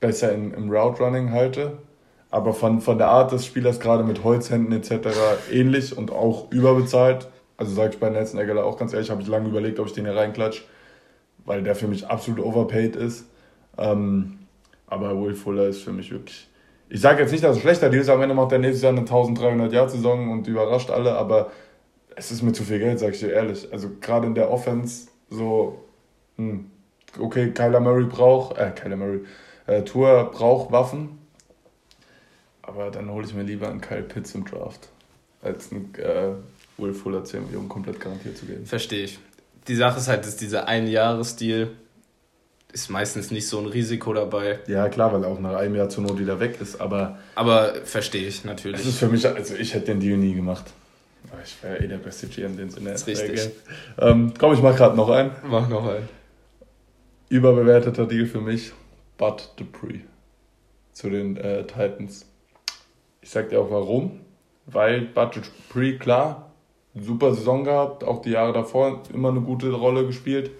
besser 0.00 0.32
im, 0.32 0.52
im 0.54 0.70
Route 0.70 1.02
Running 1.02 1.30
halte. 1.30 1.78
Aber 2.30 2.52
von, 2.52 2.80
von 2.80 2.98
der 2.98 3.08
Art 3.08 3.32
des 3.32 3.46
Spielers, 3.46 3.78
gerade 3.78 4.02
mit 4.02 4.24
Holzhänden 4.24 4.72
etc., 4.72 5.08
ähnlich 5.52 5.96
und 5.96 6.10
auch 6.10 6.50
überbezahlt. 6.50 7.28
Also 7.56 7.74
sage 7.74 7.94
ich 7.94 8.00
bei 8.00 8.10
Nelson 8.10 8.40
Aguilar 8.40 8.64
auch 8.64 8.76
ganz 8.76 8.92
ehrlich, 8.92 9.10
habe 9.10 9.22
ich 9.22 9.28
lange 9.28 9.48
überlegt, 9.48 9.78
ob 9.78 9.86
ich 9.86 9.92
den 9.92 10.04
hier 10.04 10.16
reinklatsche, 10.16 10.64
weil 11.44 11.62
der 11.62 11.74
für 11.74 11.88
mich 11.88 12.06
absolut 12.06 12.44
overpaid 12.44 12.96
ist. 12.96 13.26
Ähm, 13.78 14.38
aber 14.86 15.20
Will 15.20 15.34
Fuller 15.34 15.68
ist 15.68 15.82
für 15.82 15.92
mich 15.92 16.10
wirklich. 16.10 16.48
Ich 16.88 17.00
sage 17.00 17.22
jetzt 17.22 17.32
nicht, 17.32 17.42
dass 17.42 17.56
es 17.56 17.62
schlechter 17.62 17.88
Deal 17.88 18.02
ist, 18.02 18.08
am 18.08 18.22
Ende 18.22 18.34
macht 18.34 18.52
der 18.52 18.58
nächstes 18.58 18.82
Jahr 18.82 18.92
eine 18.92 19.00
1300 19.00 19.72
Jahr 19.72 19.88
Saison 19.88 20.30
und 20.30 20.46
überrascht 20.46 20.90
alle, 20.90 21.16
aber 21.16 21.50
es 22.14 22.30
ist 22.30 22.42
mir 22.42 22.52
zu 22.52 22.62
viel 22.62 22.78
Geld, 22.78 22.98
sage 22.98 23.12
ich 23.12 23.20
dir 23.20 23.32
ehrlich. 23.32 23.68
Also 23.72 23.88
gerade 24.00 24.26
in 24.26 24.34
der 24.34 24.50
Offense 24.50 25.08
so 25.28 25.85
hm. 26.36 26.70
okay, 27.18 27.50
Kyler 27.50 27.80
Murray 27.80 28.04
braucht, 28.04 28.56
äh, 28.58 28.70
Kyler 28.70 28.96
Murray, 28.96 29.20
äh, 29.66 29.82
Tour 29.82 30.30
braucht 30.32 30.72
Waffen, 30.72 31.18
aber 32.62 32.90
dann 32.90 33.10
hole 33.10 33.26
ich 33.26 33.34
mir 33.34 33.42
lieber 33.42 33.68
einen 33.68 33.80
Kyle 33.80 34.02
Pitts 34.02 34.34
im 34.34 34.44
Draft, 34.44 34.88
als 35.42 35.72
einen 35.72 35.94
äh, 35.96 36.32
Will 36.78 36.92
Fuller 36.92 37.24
10 37.24 37.46
Millionen 37.46 37.68
komplett 37.68 38.00
garantiert 38.00 38.36
zu 38.36 38.46
geben. 38.46 38.66
Verstehe 38.66 39.04
ich. 39.04 39.18
Die 39.68 39.74
Sache 39.74 39.98
ist 39.98 40.08
halt, 40.08 40.24
dass 40.24 40.36
dieser 40.36 40.68
Einjahresdeal 40.68 41.70
ist 42.72 42.90
meistens 42.90 43.30
nicht 43.30 43.48
so 43.48 43.58
ein 43.58 43.66
Risiko 43.66 44.12
dabei. 44.12 44.58
Ja, 44.66 44.88
klar, 44.88 45.12
weil 45.12 45.24
er 45.24 45.30
auch 45.30 45.40
nach 45.40 45.54
einem 45.54 45.74
Jahr 45.74 45.88
zur 45.88 46.04
Not 46.04 46.18
wieder 46.18 46.40
weg 46.40 46.60
ist, 46.60 46.80
aber. 46.80 47.18
Aber 47.34 47.74
verstehe 47.84 48.26
ich 48.28 48.44
natürlich. 48.44 48.78
Das 48.78 48.86
ist 48.86 48.98
für 48.98 49.08
mich, 49.08 49.26
also 49.26 49.54
ich 49.54 49.74
hätte 49.74 49.86
den 49.86 50.00
Deal 50.00 50.18
nie 50.18 50.34
gemacht. 50.34 50.66
Ich 51.44 51.62
wäre 51.62 51.78
eh 51.82 51.88
der 51.88 51.96
beste 51.98 52.26
GM, 52.28 52.56
den 52.56 52.68
es 52.68 52.76
in 52.76 52.84
der 52.84 52.94
ist 52.94 53.06
richtig. 53.06 53.50
Ähm, 53.98 54.32
komm, 54.38 54.52
ich 54.52 54.62
mach 54.62 54.76
gerade 54.76 54.96
noch 54.96 55.08
einen. 55.08 55.32
Mach 55.48 55.68
noch 55.68 55.86
einen 55.88 56.08
überbewerteter 57.28 58.06
Deal 58.06 58.26
für 58.26 58.40
mich, 58.40 58.72
Bud 59.18 59.50
Dupree 59.56 60.00
zu 60.92 61.10
den 61.10 61.36
äh, 61.36 61.66
Titans. 61.66 62.26
Ich 63.20 63.30
sag 63.30 63.50
dir 63.50 63.60
auch 63.60 63.70
warum. 63.70 64.20
Weil 64.66 65.02
Bud 65.02 65.36
Dupree, 65.36 65.98
klar, 65.98 66.50
super 66.94 67.34
Saison 67.34 67.64
gehabt, 67.64 68.02
auch 68.02 68.22
die 68.22 68.30
Jahre 68.30 68.52
davor 68.52 69.02
immer 69.12 69.28
eine 69.28 69.40
gute 69.40 69.70
Rolle 69.72 70.06
gespielt. 70.06 70.50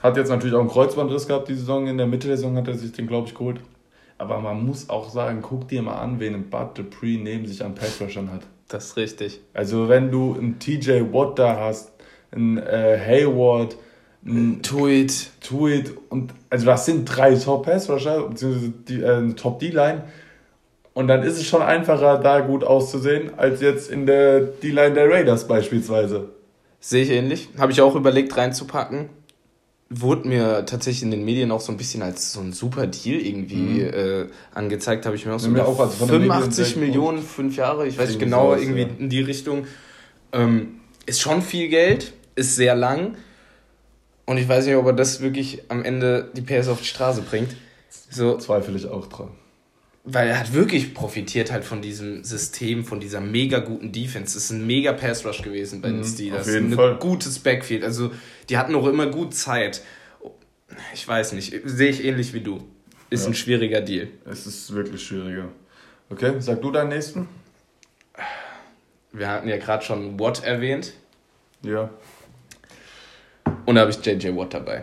Hat 0.00 0.16
jetzt 0.16 0.30
natürlich 0.30 0.54
auch 0.54 0.60
einen 0.60 0.70
Kreuzbandriss 0.70 1.26
gehabt, 1.28 1.48
die 1.48 1.54
Saison. 1.54 1.86
In 1.86 1.98
der 1.98 2.06
Mitte 2.06 2.26
der 2.26 2.36
Saison 2.36 2.56
hat 2.56 2.68
er 2.68 2.74
sich 2.74 2.92
den, 2.92 3.06
glaube 3.06 3.28
ich, 3.28 3.34
geholt. 3.34 3.60
Aber 4.18 4.40
man 4.40 4.64
muss 4.64 4.88
auch 4.90 5.10
sagen, 5.10 5.42
guck 5.42 5.68
dir 5.68 5.82
mal 5.82 5.98
an, 5.98 6.20
wen 6.20 6.34
ein 6.34 6.50
Bud 6.50 6.76
Dupree 6.76 7.18
neben 7.18 7.46
sich 7.46 7.64
an 7.64 7.74
Passrushern 7.74 8.32
hat. 8.32 8.42
Das 8.68 8.86
ist 8.86 8.96
richtig. 8.96 9.40
Also 9.52 9.88
wenn 9.88 10.10
du 10.10 10.34
einen 10.34 10.58
TJ 10.58 11.12
Watt 11.12 11.38
da 11.38 11.58
hast, 11.58 11.92
einen 12.30 12.58
äh, 12.58 12.98
Hayward, 12.98 13.76
Tuit. 14.24 15.30
Tuit 15.40 15.92
und 16.10 16.34
also 16.50 16.66
das 16.66 16.84
sind 16.84 17.04
drei 17.04 17.34
Top 17.34 17.64
Pass 17.64 17.88
Rusher, 17.88 18.28
beziehungsweise 18.28 18.72
die 18.88 19.00
äh, 19.02 19.32
Top 19.32 19.60
D-Line. 19.60 20.04
Und 20.92 21.08
dann 21.08 21.22
ist 21.22 21.38
es 21.38 21.46
schon 21.46 21.62
einfacher, 21.62 22.18
da 22.18 22.40
gut 22.40 22.64
auszusehen, 22.64 23.32
als 23.38 23.60
jetzt 23.60 23.90
in 23.90 24.06
der 24.06 24.40
D-Line 24.40 24.92
der 24.92 25.08
Raiders 25.08 25.46
beispielsweise. 25.46 26.28
Sehe 26.80 27.04
ich 27.04 27.10
ähnlich. 27.10 27.48
Habe 27.58 27.72
ich 27.72 27.80
auch 27.80 27.94
überlegt 27.94 28.36
reinzupacken. 28.36 29.08
Wurde 29.88 30.28
mir 30.28 30.66
tatsächlich 30.66 31.02
in 31.02 31.10
den 31.10 31.24
Medien 31.24 31.50
auch 31.50 31.60
so 31.60 31.72
ein 31.72 31.78
bisschen 31.78 32.02
als 32.02 32.32
so 32.32 32.40
ein 32.40 32.52
super 32.52 32.86
Deal 32.86 33.20
irgendwie 33.20 33.56
mhm. 33.56 33.94
äh, 33.94 34.26
angezeigt. 34.52 35.06
Habe 35.06 35.16
ich 35.16 35.26
mir 35.26 35.34
auch 35.34 35.40
so 35.40 35.48
mir 35.48 35.66
auch, 35.66 35.80
also 35.80 36.06
85 36.06 36.76
Millionen, 36.76 37.22
fünf 37.22 37.56
Jahre, 37.56 37.86
ich 37.86 37.98
weiß 37.98 38.08
nicht 38.08 38.20
genau, 38.20 38.50
sowas, 38.50 38.62
irgendwie 38.62 38.82
ja. 38.82 38.88
in 38.98 39.08
die 39.08 39.20
Richtung. 39.20 39.66
Ähm, 40.32 40.80
ist 41.06 41.20
schon 41.20 41.42
viel 41.42 41.68
Geld, 41.68 42.12
ist 42.34 42.56
sehr 42.56 42.74
lang. 42.74 43.16
Und 44.30 44.38
ich 44.38 44.48
weiß 44.48 44.66
nicht, 44.66 44.76
ob 44.76 44.86
er 44.86 44.92
das 44.92 45.20
wirklich 45.20 45.62
am 45.66 45.84
Ende 45.84 46.30
die 46.36 46.42
PS 46.42 46.68
auf 46.68 46.78
die 46.78 46.86
Straße 46.86 47.22
bringt. 47.22 47.56
So, 48.10 48.38
Zweifle 48.38 48.76
ich 48.76 48.86
auch 48.86 49.08
dran. 49.08 49.30
Weil 50.04 50.28
er 50.28 50.38
hat 50.38 50.52
wirklich 50.52 50.94
profitiert 50.94 51.50
halt 51.50 51.64
von 51.64 51.82
diesem 51.82 52.22
System, 52.22 52.84
von 52.84 53.00
dieser 53.00 53.20
mega 53.20 53.58
guten 53.58 53.90
Defense. 53.90 54.34
Das 54.34 54.44
ist 54.44 54.50
ein 54.50 54.64
mega 54.68 54.92
Pass 54.92 55.26
Rush 55.26 55.42
gewesen 55.42 55.80
bei 55.80 55.88
den 55.88 55.96
mhm, 55.98 56.04
Steelers. 56.04 56.46
Auf 56.46 56.54
jeden 56.54 56.70
ein 56.70 56.76
Fall. 56.76 56.96
gutes 57.00 57.40
Backfield. 57.40 57.82
Also, 57.82 58.12
die 58.48 58.56
hatten 58.56 58.76
auch 58.76 58.86
immer 58.86 59.08
gut 59.08 59.34
Zeit. 59.34 59.82
Ich 60.94 61.08
weiß 61.08 61.32
nicht, 61.32 61.52
sehe 61.64 61.90
ich 61.90 62.04
ähnlich 62.04 62.32
wie 62.32 62.40
du. 62.40 62.62
Ist 63.10 63.24
ja. 63.24 63.30
ein 63.30 63.34
schwieriger 63.34 63.80
Deal. 63.80 64.10
Es 64.26 64.46
ist 64.46 64.72
wirklich 64.72 65.02
schwieriger. 65.02 65.48
Okay, 66.08 66.34
sag 66.38 66.62
du 66.62 66.70
deinen 66.70 66.90
nächsten. 66.90 67.26
Wir 69.10 69.26
hatten 69.26 69.48
ja 69.48 69.56
gerade 69.56 69.84
schon 69.84 70.20
Watt 70.20 70.44
erwähnt. 70.44 70.92
Ja. 71.62 71.90
Und 73.70 73.76
da 73.76 73.82
habe 73.82 73.92
ich 73.92 74.04
JJ 74.04 74.34
Watt 74.34 74.52
dabei. 74.52 74.82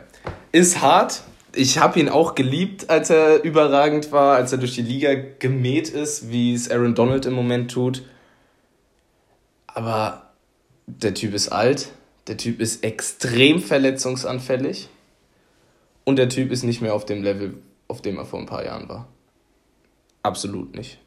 Ist 0.54 0.82
hart. 0.82 1.24
Ich 1.54 1.78
habe 1.78 2.00
ihn 2.00 2.08
auch 2.08 2.36
geliebt, 2.36 2.90
als 2.90 3.10
er 3.10 3.44
überragend 3.44 4.14
war, 4.14 4.38
als 4.38 4.54
er 4.54 4.60
durch 4.60 4.76
die 4.76 4.82
Liga 4.82 5.14
gemäht 5.40 5.90
ist, 5.90 6.32
wie 6.32 6.54
es 6.54 6.72
Aaron 6.72 6.96
Donald 6.96 7.26
im 7.26 7.34
Moment 7.34 7.70
tut. 7.70 8.04
Aber 9.68 10.32
der 10.86 11.14
Typ 11.14 11.34
ist 11.34 11.50
alt, 11.50 11.90
der 12.28 12.38
Typ 12.38 12.62
ist 12.62 12.82
extrem 12.86 13.62
verletzungsanfällig 13.62 14.88
und 16.06 16.16
der 16.16 16.30
Typ 16.30 16.50
ist 16.50 16.64
nicht 16.64 16.82
mehr 16.82 16.96
auf 16.96 17.04
dem 17.04 17.24
Level, 17.24 17.56
auf 17.90 18.02
dem 18.02 18.18
er 18.18 18.26
vor 18.26 18.40
ein 18.40 18.46
paar 18.46 18.64
Jahren 18.64 18.88
war. 18.88 19.10
Absolut 20.24 20.78
nicht. 20.78 20.98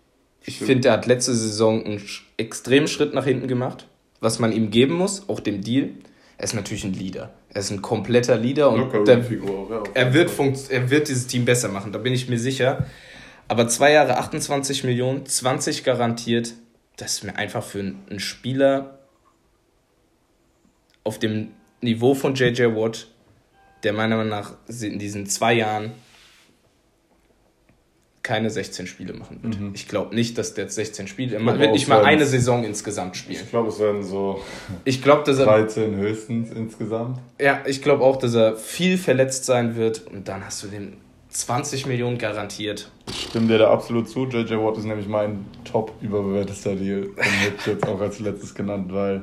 Ich 0.44 0.58
finde, 0.58 0.88
er 0.88 0.92
hat 0.92 1.06
letzte 1.06 1.32
Saison 1.32 1.82
einen 1.82 2.02
extremen 2.36 2.88
Schritt 2.88 3.14
nach 3.14 3.24
hinten 3.24 3.48
gemacht, 3.48 3.86
was 4.20 4.38
man 4.38 4.52
ihm 4.52 4.70
geben 4.70 4.96
muss, 4.96 5.30
auch 5.30 5.40
dem 5.40 5.62
Deal. 5.62 5.94
Er 6.40 6.44
ist 6.44 6.54
natürlich 6.54 6.84
ein 6.84 6.94
Leader. 6.94 7.28
Er 7.50 7.60
ist 7.60 7.70
ein 7.70 7.82
kompletter 7.82 8.34
Leader 8.34 8.70
und 8.70 9.06
der, 9.06 9.18
er, 9.92 10.14
wird 10.14 10.30
er 10.70 10.90
wird 10.90 11.08
dieses 11.08 11.26
Team 11.26 11.44
besser 11.44 11.68
machen, 11.68 11.92
da 11.92 11.98
bin 11.98 12.14
ich 12.14 12.30
mir 12.30 12.38
sicher. 12.38 12.86
Aber 13.46 13.68
zwei 13.68 13.92
Jahre 13.92 14.16
28 14.16 14.84
Millionen, 14.84 15.26
20 15.26 15.84
garantiert, 15.84 16.54
das 16.96 17.12
ist 17.12 17.24
mir 17.24 17.36
einfach 17.36 17.62
für 17.62 17.80
einen 17.80 18.20
Spieler 18.20 19.00
auf 21.04 21.18
dem 21.18 21.48
Niveau 21.82 22.14
von 22.14 22.34
JJ 22.34 22.74
Watt, 22.74 23.08
der 23.82 23.92
meiner 23.92 24.16
Meinung 24.16 24.30
nach 24.30 24.54
in 24.80 24.98
diesen 24.98 25.26
zwei 25.26 25.52
Jahren 25.52 25.92
keine 28.22 28.50
16 28.50 28.86
Spiele 28.86 29.14
machen 29.14 29.38
wird. 29.42 29.58
Mhm. 29.58 29.72
Ich 29.74 29.88
glaube 29.88 30.14
nicht, 30.14 30.36
dass 30.36 30.54
der 30.54 30.68
16 30.68 31.06
Spiele, 31.06 31.36
er 31.36 31.58
wird 31.58 31.72
nicht 31.72 31.88
mal 31.88 32.04
eine 32.04 32.26
Saison 32.26 32.64
insgesamt 32.64 33.16
spielen. 33.16 33.40
Ich 33.42 33.50
glaube, 33.50 33.68
es 33.68 33.78
werden 33.78 34.02
so 34.02 34.42
ich 34.84 35.02
glaub, 35.02 35.24
dass 35.24 35.38
er, 35.38 35.46
13 35.46 35.96
höchstens 35.96 36.50
insgesamt. 36.50 37.18
Ja, 37.40 37.62
ich 37.66 37.80
glaube 37.80 38.04
auch, 38.04 38.16
dass 38.16 38.34
er 38.34 38.56
viel 38.56 38.98
verletzt 38.98 39.46
sein 39.46 39.76
wird 39.76 40.06
und 40.06 40.28
dann 40.28 40.44
hast 40.44 40.62
du 40.62 40.68
den 40.68 40.98
20 41.30 41.86
Millionen 41.86 42.18
garantiert. 42.18 42.90
Ich 43.08 43.22
stimme 43.22 43.46
dir 43.46 43.58
da 43.58 43.70
absolut 43.70 44.08
zu. 44.08 44.26
JJ 44.26 44.54
Watt 44.54 44.76
ist 44.76 44.84
nämlich 44.84 45.08
mein 45.08 45.46
top 45.64 45.92
überbewerteter 46.02 46.74
Deal. 46.74 47.02
Den 47.02 47.22
hätte 47.22 47.54
ich 47.58 47.66
jetzt 47.66 47.86
auch 47.86 48.00
als 48.00 48.18
letztes 48.18 48.54
genannt, 48.54 48.92
weil 48.92 49.22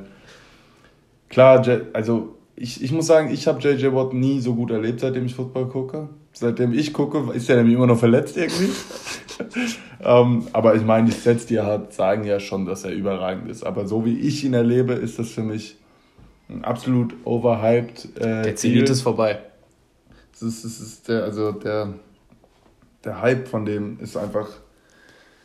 klar, 1.28 1.64
also 1.92 2.37
ich, 2.60 2.82
ich 2.82 2.92
muss 2.92 3.06
sagen, 3.06 3.30
ich 3.32 3.46
habe 3.46 3.60
JJ 3.60 3.92
Watt 3.94 4.12
nie 4.12 4.40
so 4.40 4.54
gut 4.54 4.70
erlebt, 4.70 5.00
seitdem 5.00 5.26
ich 5.26 5.34
Football 5.34 5.68
gucke 5.68 6.08
seitdem 6.38 6.72
ich 6.72 6.92
gucke, 6.92 7.32
ist 7.32 7.50
er 7.50 7.56
nämlich 7.56 7.74
immer 7.74 7.86
noch 7.86 7.98
verletzt 7.98 8.36
irgendwie. 8.36 8.70
ähm, 10.04 10.46
aber 10.52 10.74
ich 10.74 10.82
meine, 10.82 11.06
die 11.06 11.12
Sets, 11.12 11.46
die 11.46 11.56
er 11.56 11.66
hat, 11.66 11.92
sagen 11.92 12.24
ja 12.24 12.38
schon, 12.40 12.64
dass 12.64 12.84
er 12.84 12.92
überragend 12.92 13.50
ist. 13.50 13.64
Aber 13.64 13.86
so 13.86 14.04
wie 14.04 14.18
ich 14.18 14.44
ihn 14.44 14.54
erlebe, 14.54 14.94
ist 14.94 15.18
das 15.18 15.30
für 15.30 15.42
mich 15.42 15.76
ein 16.48 16.64
absolut 16.64 17.14
overhyped. 17.24 18.16
Äh, 18.16 18.42
der 18.42 18.56
Zenit 18.56 18.88
ist 18.88 19.02
vorbei. 19.02 19.40
Das 20.32 20.42
ist, 20.42 20.64
das 20.64 20.80
ist 20.80 21.08
der, 21.08 21.24
also 21.24 21.52
der, 21.52 21.94
der 23.04 23.20
Hype 23.20 23.48
von 23.48 23.64
dem 23.64 23.98
ist 24.00 24.16
einfach. 24.16 24.48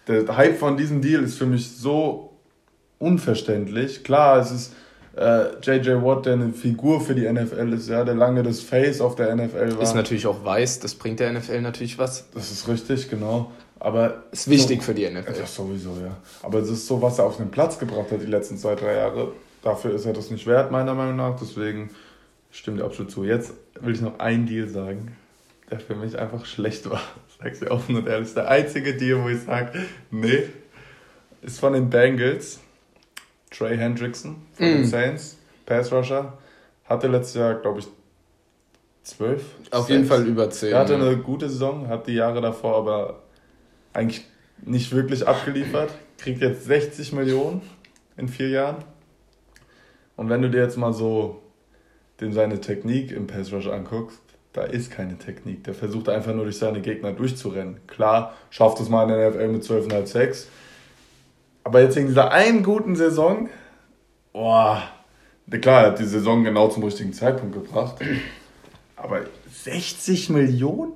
Der 0.07 0.35
Hype 0.35 0.59
von 0.59 0.77
diesem 0.77 1.01
Deal 1.01 1.23
ist 1.23 1.37
für 1.37 1.45
mich 1.45 1.69
so 1.71 2.33
unverständlich. 2.99 4.03
Klar, 4.03 4.39
es 4.39 4.51
ist 4.51 4.75
äh, 5.15 5.59
JJ 5.61 6.03
Watt, 6.03 6.25
der 6.25 6.33
eine 6.33 6.53
Figur 6.53 7.01
für 7.01 7.13
die 7.13 7.31
NFL 7.31 7.73
ist, 7.73 7.89
ja, 7.89 8.03
der 8.03 8.15
lange 8.15 8.43
das 8.43 8.61
Face 8.61 8.99
auf 8.99 9.15
der 9.15 9.35
NFL 9.35 9.75
war. 9.75 9.81
Ist 9.81 9.95
natürlich 9.95 10.25
auch 10.25 10.43
weiß, 10.43 10.79
das 10.79 10.95
bringt 10.95 11.19
der 11.19 11.31
NFL 11.31 11.61
natürlich 11.61 11.97
was. 11.97 12.29
Das 12.33 12.51
ist 12.51 12.67
richtig, 12.67 13.09
genau. 13.09 13.51
Aber 13.79 14.23
ist 14.31 14.49
wichtig 14.49 14.79
so, 14.79 14.85
für 14.85 14.93
die 14.93 15.09
NFL. 15.09 15.37
Ja, 15.37 15.45
sowieso, 15.45 15.91
ja. 16.01 16.15
Aber 16.41 16.59
es 16.59 16.69
ist 16.69 16.87
so, 16.87 17.01
was 17.01 17.19
er 17.19 17.25
auf 17.25 17.37
den 17.37 17.51
Platz 17.51 17.77
gebracht 17.77 18.11
hat 18.11 18.21
die 18.21 18.27
letzten 18.27 18.57
zwei, 18.57 18.75
drei 18.75 18.95
Jahre. 18.95 19.33
Dafür 19.61 19.93
ist 19.93 20.05
er 20.05 20.13
das 20.13 20.31
nicht 20.31 20.47
wert, 20.47 20.71
meiner 20.71 20.93
Meinung 20.93 21.17
nach. 21.17 21.37
Deswegen 21.39 21.89
stimmt 22.49 22.79
er 22.79 22.85
absolut 22.85 23.11
zu. 23.11 23.23
Jetzt 23.23 23.53
will 23.81 23.93
ich 23.93 24.01
noch 24.01 24.19
einen 24.19 24.45
Deal 24.45 24.69
sagen, 24.69 25.17
der 25.69 25.79
für 25.79 25.95
mich 25.95 26.17
einfach 26.17 26.45
schlecht 26.45 26.89
war. 26.89 27.01
Sag's 27.41 27.59
dir 27.59 27.71
offen 27.71 27.97
und 27.97 28.07
ehrlich. 28.07 28.33
Der 28.33 28.47
einzige 28.47 28.95
Deal, 28.95 29.21
wo 29.21 29.27
ich 29.27 29.41
sage, 29.41 29.85
nee, 30.11 30.43
ist 31.41 31.59
von 31.59 31.73
den 31.73 31.89
Bengals. 31.89 32.59
Trey 33.55 33.77
Hendrickson 33.77 34.37
von 34.53 34.65
mm. 34.65 34.73
den 34.73 34.85
Saints, 34.85 35.37
Pass 35.65 35.91
Rusher, 35.91 36.37
hatte 36.85 37.07
letztes 37.07 37.35
Jahr, 37.35 37.55
glaube 37.55 37.79
ich, 37.79 37.87
zwölf. 39.03 39.43
Auf 39.71 39.89
jeden 39.89 40.05
Fall 40.05 40.25
über 40.25 40.49
zehn. 40.49 40.73
Er 40.73 40.79
hatte 40.79 40.95
eine 40.95 41.17
gute 41.17 41.49
Saison, 41.49 41.87
hat 41.87 42.07
die 42.07 42.13
Jahre 42.13 42.41
davor 42.41 42.77
aber 42.77 43.23
eigentlich 43.93 44.25
nicht 44.61 44.91
wirklich 44.93 45.27
abgeliefert. 45.27 45.91
Kriegt 46.17 46.41
jetzt 46.41 46.65
60 46.65 47.13
Millionen 47.13 47.61
in 48.17 48.27
vier 48.27 48.49
Jahren. 48.49 48.77
Und 50.15 50.29
wenn 50.29 50.41
du 50.41 50.49
dir 50.49 50.61
jetzt 50.61 50.77
mal 50.77 50.93
so 50.93 51.41
den 52.21 52.33
seine 52.33 52.61
Technik 52.61 53.11
im 53.11 53.27
Pass 53.27 53.51
Rush 53.51 53.67
anguckst, 53.67 54.21
da 54.53 54.61
ist 54.61 54.91
keine 54.91 55.17
Technik. 55.17 55.63
Der 55.63 55.73
versucht 55.73 56.09
einfach 56.09 56.33
nur 56.33 56.43
durch 56.43 56.57
seine 56.57 56.81
Gegner 56.81 57.11
durchzurennen. 57.11 57.79
Klar, 57.87 58.33
schafft 58.51 58.79
es 58.79 58.87
mal 58.87 59.03
in 59.03 59.09
der 59.09 59.31
NFL 59.31 59.47
mit 59.47 59.63
12,5 59.63 60.05
Sex. 60.05 60.47
Aber 61.63 61.81
jetzt 61.81 61.97
in 61.97 62.07
dieser 62.07 62.31
einen 62.31 62.63
guten 62.63 62.95
Saison, 62.95 63.49
boah, 64.33 64.83
klar, 65.61 65.83
er 65.83 65.91
hat 65.91 65.99
die 65.99 66.05
Saison 66.05 66.43
genau 66.43 66.67
zum 66.67 66.83
richtigen 66.83 67.13
Zeitpunkt 67.13 67.53
gebracht. 67.53 67.95
Aber 68.95 69.21
60 69.63 70.29
Millionen? 70.29 70.93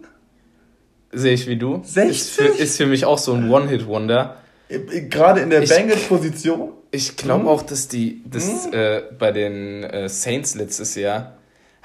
Sehe 1.12 1.34
ich 1.34 1.48
wie 1.48 1.56
du. 1.56 1.82
60? 1.84 2.10
Ist 2.10 2.30
für, 2.32 2.46
ist 2.48 2.78
für 2.78 2.86
mich 2.86 3.06
auch 3.06 3.18
so 3.18 3.34
ein 3.34 3.50
One-Hit-Wonder. 3.50 4.38
Gerade 4.68 5.42
in 5.42 5.50
der 5.50 5.62
Bengals-Position? 5.62 6.74
Ich 6.92 7.16
glaube 7.16 7.44
hm? 7.44 7.48
auch, 7.48 7.62
dass 7.62 7.88
die 7.88 8.22
dass, 8.26 8.66
hm? 8.66 8.74
äh, 8.74 9.02
bei 9.18 9.32
den 9.32 9.84
äh, 9.84 10.10
Saints 10.10 10.56
letztes 10.56 10.96
Jahr 10.96 11.37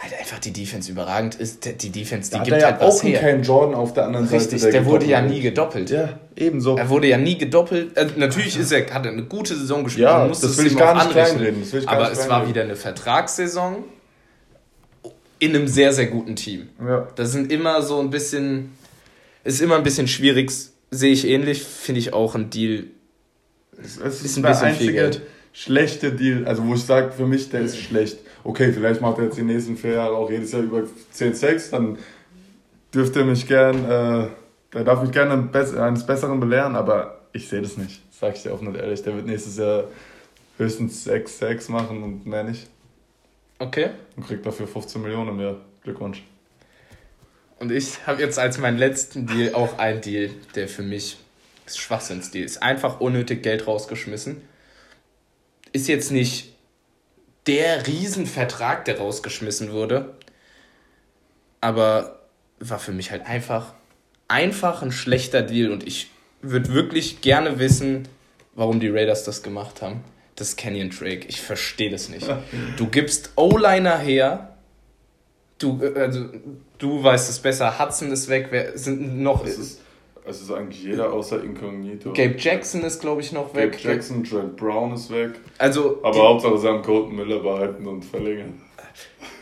halt 0.02 0.18
einfach 0.18 0.38
die 0.40 0.52
Defense 0.52 0.90
überragend 0.90 1.36
ist. 1.36 1.64
Die 1.82 1.90
Defense, 1.90 2.30
die 2.30 2.36
da 2.36 2.42
gibt 2.42 2.62
halt 2.62 2.80
ja 2.80 2.86
was 2.86 3.00
auch 3.00 3.04
her. 3.04 3.20
Cam 3.20 3.42
Jordan 3.42 3.74
auf 3.74 3.94
der 3.94 4.06
anderen 4.06 4.26
Richtig, 4.28 4.60
Seite. 4.60 4.72
Der, 4.72 4.82
der 4.82 4.90
wurde 4.90 5.06
ja 5.06 5.22
nie 5.22 5.40
gedoppelt. 5.40 5.90
Ja, 5.90 6.18
ebenso. 6.34 6.76
Er 6.76 6.88
wurde 6.88 7.06
ja 7.06 7.18
nie 7.18 7.38
gedoppelt. 7.38 7.96
Äh, 7.96 8.08
natürlich 8.16 8.58
ist 8.58 8.72
er, 8.72 8.92
hat 8.92 9.06
er 9.06 9.12
eine 9.12 9.24
gute 9.24 9.54
Saison 9.54 9.84
gespielt. 9.84 10.04
Ja, 10.04 10.26
das 10.26 10.58
will 10.58 10.66
ich 10.66 10.76
gar 10.76 10.94
nicht 10.94 11.10
kleinreden. 11.10 11.62
Aber 11.86 12.10
es 12.10 12.28
war 12.28 12.48
wieder 12.48 12.62
eine 12.62 12.76
Vertragssaison 12.76 13.84
in 15.38 15.54
einem 15.54 15.68
sehr, 15.68 15.92
sehr 15.92 16.06
guten 16.06 16.36
Team. 16.36 16.68
Ja. 16.84 17.08
Das 17.14 17.32
sind 17.32 17.52
immer 17.52 17.82
so 17.82 18.00
ein 18.00 18.10
bisschen, 18.10 18.72
ist 19.44 19.60
immer 19.60 19.76
ein 19.76 19.82
bisschen 19.82 20.08
schwierig, 20.08 20.50
sehe 20.90 21.12
ich 21.12 21.26
ähnlich, 21.26 21.62
finde 21.62 22.00
ich 22.00 22.12
auch 22.12 22.34
ein 22.34 22.50
Deal. 22.50 22.84
Es, 23.80 23.98
es 23.98 24.22
ist, 24.22 24.36
ein 24.36 24.42
bisschen 24.42 24.74
viel 24.74 24.92
Geld. 24.92 25.22
Schlechte 25.52 26.12
Deal, 26.12 26.46
also 26.46 26.64
wo 26.66 26.74
ich 26.74 26.82
sage, 26.82 27.12
für 27.12 27.26
mich, 27.26 27.50
der 27.50 27.62
ist 27.62 27.76
schlecht 27.76 28.18
okay, 28.44 28.72
vielleicht 28.72 29.00
macht 29.00 29.18
er 29.18 29.24
jetzt 29.24 29.38
die 29.38 29.42
nächsten 29.42 29.76
vier 29.76 29.92
Jahre 29.92 30.16
auch 30.16 30.30
jedes 30.30 30.52
Jahr 30.52 30.62
über 30.62 30.82
10 31.10 31.34
Sex, 31.34 31.70
dann 31.70 31.98
dürfte 32.94 33.20
er 33.20 33.26
mich 33.26 33.46
gern, 33.46 33.84
äh, 33.84 34.26
der 34.72 34.84
darf 34.84 35.02
mich 35.02 35.12
gerne 35.12 35.48
eines 35.80 36.06
Besseren 36.06 36.40
belehren, 36.40 36.76
aber 36.76 37.20
ich 37.32 37.48
sehe 37.48 37.62
das 37.62 37.76
nicht, 37.76 38.02
sag 38.10 38.36
ich 38.36 38.42
dir 38.42 38.52
offen 38.52 38.68
und 38.68 38.76
ehrlich. 38.76 39.02
Der 39.02 39.14
wird 39.14 39.26
nächstes 39.26 39.56
Jahr 39.56 39.84
höchstens 40.58 41.04
6 41.04 41.38
Sex 41.38 41.68
machen 41.68 42.02
und 42.02 42.26
mehr 42.26 42.44
nicht. 42.44 42.68
Okay. 43.58 43.90
Und 44.16 44.26
kriegt 44.26 44.44
dafür 44.44 44.66
15 44.66 45.00
Millionen 45.00 45.30
im 45.30 45.40
Jahr. 45.40 45.56
Glückwunsch. 45.82 46.22
Und 47.58 47.70
ich 47.70 48.06
habe 48.06 48.20
jetzt 48.20 48.38
als 48.38 48.58
meinen 48.58 48.78
letzten 48.78 49.26
Deal 49.26 49.54
auch 49.54 49.78
einen 49.78 50.00
Deal, 50.00 50.30
der 50.54 50.68
für 50.68 50.82
mich 50.82 51.18
Schwachsinnsdeal 51.66 52.44
ist. 52.44 52.62
Einfach 52.62 53.00
unnötig 53.00 53.42
Geld 53.42 53.66
rausgeschmissen. 53.66 54.42
Ist 55.72 55.88
jetzt 55.88 56.10
nicht 56.10 56.51
der 57.46 57.86
Riesenvertrag, 57.86 58.84
der 58.84 58.98
rausgeschmissen 58.98 59.72
wurde. 59.72 60.14
aber 61.60 62.18
war 62.58 62.78
für 62.78 62.92
mich 62.92 63.10
halt 63.10 63.26
einfach, 63.26 63.74
einfach 64.28 64.82
ein 64.82 64.92
schlechter 64.92 65.42
Deal 65.42 65.72
und 65.72 65.86
ich 65.86 66.10
würde 66.40 66.72
wirklich 66.74 67.20
gerne 67.20 67.58
wissen, 67.58 68.08
warum 68.54 68.80
die 68.80 68.88
Raiders 68.88 69.24
das 69.24 69.42
gemacht 69.42 69.82
haben. 69.82 70.04
Das 70.36 70.56
Canyon 70.56 70.90
Drake. 70.90 71.26
Ich 71.28 71.40
verstehe 71.40 71.90
das 71.90 72.08
nicht. 72.08 72.26
Du 72.76 72.86
gibst 72.86 73.32
O-Liner 73.36 73.98
her. 73.98 74.56
Du, 75.58 75.80
äh, 75.82 75.98
also, 75.98 76.26
du 76.78 77.02
weißt 77.02 77.28
es 77.28 77.38
besser. 77.38 77.78
Hudson 77.78 78.10
ist 78.10 78.28
weg. 78.28 78.48
Wer 78.50 78.76
sind 78.78 79.20
noch. 79.20 79.44
Ist, 79.44 79.80
es 80.24 80.40
ist 80.40 80.50
eigentlich 80.52 80.82
jeder 80.82 81.12
außer 81.12 81.42
Incognito. 81.42 82.12
Gabe 82.12 82.36
Jackson 82.38 82.82
ist, 82.82 83.00
glaube 83.00 83.20
ich, 83.20 83.32
noch 83.32 83.54
weg. 83.54 83.72
Gabe 83.72 83.94
Jackson, 83.94 84.24
Trent 84.24 84.56
Brown 84.56 84.92
ist 84.92 85.10
weg. 85.10 85.32
Also, 85.58 85.98
Aber 86.02 86.12
die, 86.12 86.20
Hauptsache 86.20 86.58
sie 86.58 86.68
haben 86.68 86.82
Colton 86.82 87.16
Miller 87.16 87.40
behalten 87.40 87.86
und 87.86 88.04
verlängern. 88.04 88.62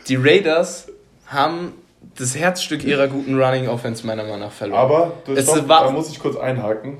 Die 0.07 0.15
Raiders 0.15 0.91
haben 1.27 1.73
das 2.17 2.35
Herzstück 2.35 2.83
ihrer 2.83 3.07
guten 3.07 3.39
Running 3.39 3.67
Offense 3.67 4.05
meiner 4.05 4.23
Meinung 4.23 4.39
nach 4.39 4.51
verloren. 4.51 4.79
Aber 4.79 5.13
das 5.25 5.43
stopp, 5.43 5.67
da 5.67 5.91
muss 5.91 6.09
ich 6.09 6.19
kurz 6.19 6.35
einhaken, 6.35 6.97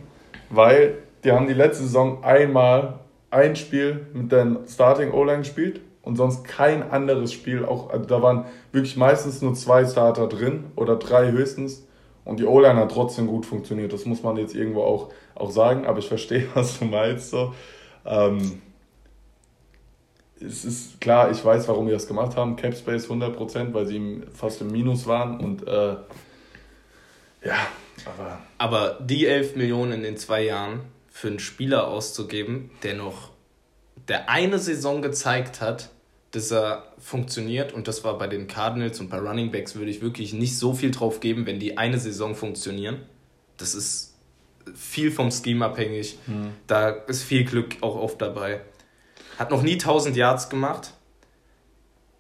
weil 0.49 0.99
die 1.23 1.31
haben 1.31 1.47
die 1.47 1.53
letzte 1.53 1.83
Saison 1.83 2.23
einmal 2.23 2.99
ein 3.31 3.55
Spiel 3.55 4.05
mit 4.13 4.31
der 4.31 4.57
Starting 4.67 5.11
O-Line 5.11 5.39
gespielt 5.39 5.81
und 6.03 6.15
sonst 6.15 6.43
kein 6.43 6.89
anderes 6.91 7.33
Spiel. 7.33 7.65
Auch 7.65 7.89
also 7.89 8.05
da 8.05 8.21
waren 8.21 8.45
wirklich 8.71 8.97
meistens 8.97 9.41
nur 9.41 9.53
zwei 9.53 9.85
Starter 9.85 10.27
drin 10.27 10.65
oder 10.75 10.95
drei 10.97 11.31
höchstens. 11.31 11.87
Und 12.23 12.39
die 12.39 12.45
O-Line 12.45 12.75
hat 12.75 12.91
trotzdem 12.91 13.27
gut 13.27 13.45
funktioniert. 13.45 13.93
Das 13.93 14.05
muss 14.05 14.21
man 14.23 14.38
jetzt 14.38 14.55
irgendwo 14.55 14.84
auch, 14.84 15.10
auch 15.36 15.51
sagen. 15.51 15.86
Aber 15.86 15.99
ich 15.99 16.07
verstehe, 16.07 16.47
was 16.53 16.79
du 16.79 16.86
meinst. 16.86 17.31
So. 17.31 17.53
Ähm, 18.05 18.62
es 20.39 20.65
ist 20.65 21.01
klar, 21.01 21.31
ich 21.31 21.43
weiß, 21.43 21.67
warum 21.67 21.88
wir 21.88 21.93
das 21.93 22.07
gemacht 22.07 22.36
haben. 22.36 22.55
Cap 22.55 22.75
Space 22.75 23.07
100%, 23.10 23.73
weil 23.73 23.86
sie 23.86 24.21
fast 24.34 24.62
im 24.62 24.71
Minus 24.71 25.07
waren. 25.07 25.39
Und 25.39 25.67
äh, 25.67 25.95
ja, 27.43 27.57
aber. 28.05 28.39
Aber 28.57 28.97
die 29.01 29.25
11 29.27 29.55
Millionen 29.55 29.91
in 29.93 30.03
den 30.03 30.17
zwei 30.17 30.43
Jahren 30.43 30.81
für 31.10 31.27
einen 31.27 31.39
Spieler 31.39 31.88
auszugeben, 31.88 32.71
der 32.84 32.95
noch 32.95 33.29
der 34.07 34.29
eine 34.29 34.57
Saison 34.60 35.01
gezeigt 35.01 35.62
hat, 35.62 35.89
dass 36.31 36.51
er 36.51 36.93
funktioniert 36.97 37.73
und 37.73 37.87
das 37.87 38.03
war 38.03 38.17
bei 38.17 38.27
den 38.27 38.47
Cardinals 38.47 38.99
und 38.99 39.09
bei 39.09 39.19
Running 39.19 39.51
Backs 39.51 39.75
würde 39.75 39.91
ich 39.91 40.01
wirklich 40.01 40.33
nicht 40.33 40.57
so 40.57 40.73
viel 40.73 40.91
drauf 40.91 41.19
geben, 41.19 41.45
wenn 41.45 41.59
die 41.59 41.77
eine 41.77 41.99
Saison 41.99 42.35
funktionieren. 42.35 43.01
Das 43.57 43.75
ist 43.75 44.15
viel 44.75 45.11
vom 45.11 45.29
Scheme 45.31 45.65
abhängig. 45.65 46.17
Hm. 46.25 46.51
Da 46.67 46.89
ist 46.89 47.23
viel 47.23 47.43
Glück 47.43 47.77
auch 47.81 47.95
oft 47.95 48.21
dabei. 48.21 48.61
Hat 49.37 49.51
noch 49.51 49.61
nie 49.61 49.73
1000 49.73 50.15
Yards 50.15 50.49
gemacht. 50.49 50.93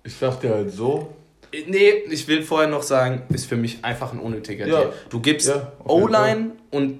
Ich 0.03 0.15
dir 0.17 0.49
halt 0.49 0.71
so. 0.71 1.15
Nee, 1.67 1.89
ich 2.09 2.27
will 2.27 2.43
vorher 2.43 2.69
noch 2.69 2.83
sagen, 2.83 3.23
ist 3.29 3.45
für 3.45 3.57
mich 3.57 3.83
einfach 3.83 4.13
ein 4.13 4.19
unnötiger 4.19 4.67
ja. 4.67 4.79
Deal. 4.81 4.93
Du 5.09 5.19
gibst 5.19 5.49
ja, 5.49 5.71
O-Line 5.83 6.53
und 6.71 6.99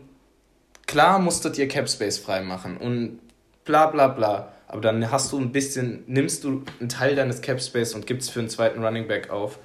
klar 0.88 1.20
musstet 1.20 1.58
ihr 1.58 1.68
Cap 1.68 1.90
Space 1.90 2.18
freimachen 2.18 2.78
und 2.78 3.20
bla 3.64 3.88
bla 3.88 4.10
bla. 4.10 4.51
Aber 4.72 4.80
dann 4.80 5.12
hast 5.12 5.34
du 5.34 5.38
ein 5.38 5.52
bisschen, 5.52 6.04
nimmst 6.08 6.46
du 6.46 6.64
einen 6.80 6.88
Teil 6.88 7.16
deines 7.16 7.42
Cap 7.42 7.62
Space 7.62 7.94
und 7.94 8.08
gibst 8.08 8.32
für 8.32 8.40
einen 8.40 8.48
zweiten 8.48 8.82
Running 8.82 9.06
Back 9.06 9.30
auf. 9.30 9.60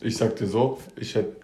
Ich 0.00 0.16
sag 0.16 0.36
dir 0.36 0.46
so, 0.46 0.78
ich 0.94 1.16
hätte 1.16 1.34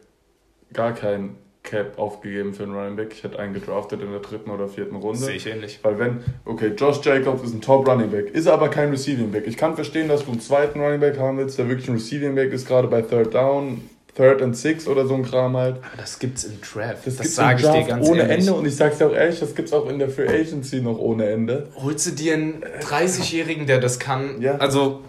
gar 0.72 0.94
keinen 0.94 1.36
Cap 1.64 1.98
aufgegeben 1.98 2.54
für 2.54 2.62
einen 2.62 2.76
Running 2.76 2.94
Back. 2.94 3.08
Ich 3.12 3.24
hätte 3.24 3.40
einen 3.40 3.54
gedraftet 3.54 4.02
in 4.02 4.12
der 4.12 4.20
dritten 4.20 4.50
oder 4.50 4.68
vierten 4.68 4.94
Runde. 4.94 5.18
Sehe 5.18 5.34
ich 5.34 5.48
ähnlich. 5.48 5.80
Weil 5.82 5.98
wenn, 5.98 6.20
okay, 6.44 6.74
Josh 6.76 7.04
Jacobs 7.04 7.42
ist 7.42 7.54
ein 7.54 7.60
Top 7.60 7.88
Running 7.88 8.12
Back, 8.12 8.30
ist 8.30 8.46
aber 8.46 8.68
kein 8.68 8.90
Receiving 8.90 9.32
Back. 9.32 9.48
Ich 9.48 9.56
kann 9.56 9.74
verstehen, 9.74 10.06
dass 10.06 10.24
du 10.24 10.30
einen 10.30 10.40
zweiten 10.40 10.80
Running 10.80 11.00
Back 11.00 11.18
haben 11.18 11.38
willst, 11.38 11.58
der 11.58 11.68
wirklich 11.68 11.88
ein 11.88 11.94
Receiving 11.94 12.36
Back 12.36 12.52
ist, 12.52 12.68
gerade 12.68 12.86
bei 12.86 13.02
Third 13.02 13.34
Down, 13.34 13.82
Third 14.16 14.40
and 14.40 14.56
Six 14.56 14.88
oder 14.88 15.06
so 15.06 15.14
ein 15.14 15.22
Kram 15.24 15.56
halt. 15.56 15.76
Aber 15.76 15.96
das 15.98 16.18
gibt's 16.18 16.44
im 16.44 16.58
Draft. 16.60 17.06
Das, 17.06 17.16
das 17.16 17.34
sage 17.34 17.62
ich 17.62 17.70
dir 17.70 17.86
ganz 17.86 18.08
ohne 18.08 18.22
ehrlich. 18.22 18.38
Ende 18.38 18.54
und 18.54 18.66
ich 18.66 18.74
sag's 18.74 18.98
dir 18.98 19.08
auch 19.08 19.14
ehrlich, 19.14 19.38
das 19.38 19.54
gibt's 19.54 19.72
auch 19.72 19.88
in 19.88 19.98
der 19.98 20.08
Free 20.08 20.28
Agency 20.28 20.80
noch 20.80 20.98
ohne 20.98 21.28
Ende. 21.28 21.68
Holst 21.76 22.06
du 22.06 22.10
dir 22.12 22.34
einen 22.34 22.64
30-Jährigen, 22.80 23.66
der 23.66 23.78
das 23.78 23.98
kann? 23.98 24.40
Ja. 24.40 24.56
Also 24.56 25.02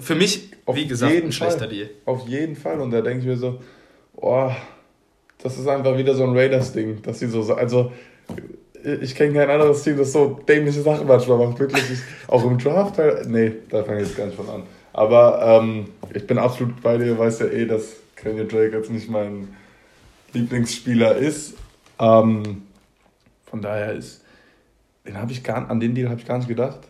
für 0.00 0.16
mich, 0.16 0.50
Auf 0.66 0.74
wie 0.76 0.86
gesagt, 0.86 1.12
ein 1.14 1.32
schlechter 1.32 1.60
Fall. 1.60 1.68
Deal. 1.68 1.90
Auf 2.04 2.26
jeden 2.26 2.56
Fall 2.56 2.80
und 2.80 2.90
da 2.90 3.00
denke 3.00 3.20
ich 3.20 3.26
mir 3.26 3.36
so, 3.36 3.60
oh, 4.16 4.50
das 5.40 5.56
ist 5.56 5.68
einfach 5.68 5.96
wieder 5.96 6.14
so 6.14 6.24
ein 6.24 6.36
Raiders-Ding, 6.36 7.02
dass 7.02 7.20
sie 7.20 7.28
so, 7.28 7.54
also 7.54 7.92
ich 9.00 9.14
kenne 9.14 9.34
kein 9.34 9.50
anderes 9.50 9.82
Team, 9.82 9.96
das 9.98 10.12
so 10.12 10.40
dämliche 10.48 10.82
Sachen 10.82 11.06
manchmal 11.06 11.38
macht. 11.38 11.58
Wirklich, 11.60 11.82
ich, 11.92 12.00
auch 12.28 12.44
im 12.44 12.58
Draft, 12.58 13.00
nee, 13.28 13.52
da 13.70 13.84
fange 13.84 14.02
ich 14.02 14.08
jetzt 14.08 14.16
gar 14.16 14.26
nicht 14.26 14.36
von 14.36 14.48
an. 14.48 14.62
Aber 14.92 15.60
ähm, 15.62 15.86
ich 16.12 16.26
bin 16.26 16.38
absolut 16.38 16.80
bei 16.82 16.96
dir, 16.96 17.16
weiß 17.16 17.40
ja 17.40 17.46
eh, 17.46 17.66
dass 17.66 17.84
Kenyon 18.20 18.48
Drake 18.48 18.76
jetzt 18.76 18.90
nicht 18.90 19.08
mein 19.08 19.48
Lieblingsspieler 20.32 21.16
ist. 21.16 21.54
Ähm, 21.98 22.62
von 23.46 23.62
daher 23.62 23.92
ist, 23.92 24.22
den 25.06 25.16
habe 25.16 25.32
ich 25.32 25.42
gar, 25.42 25.70
an 25.70 25.80
den 25.80 25.94
Deal 25.94 26.10
habe 26.10 26.20
ich 26.20 26.26
gar 26.26 26.38
nicht 26.38 26.48
gedacht, 26.48 26.80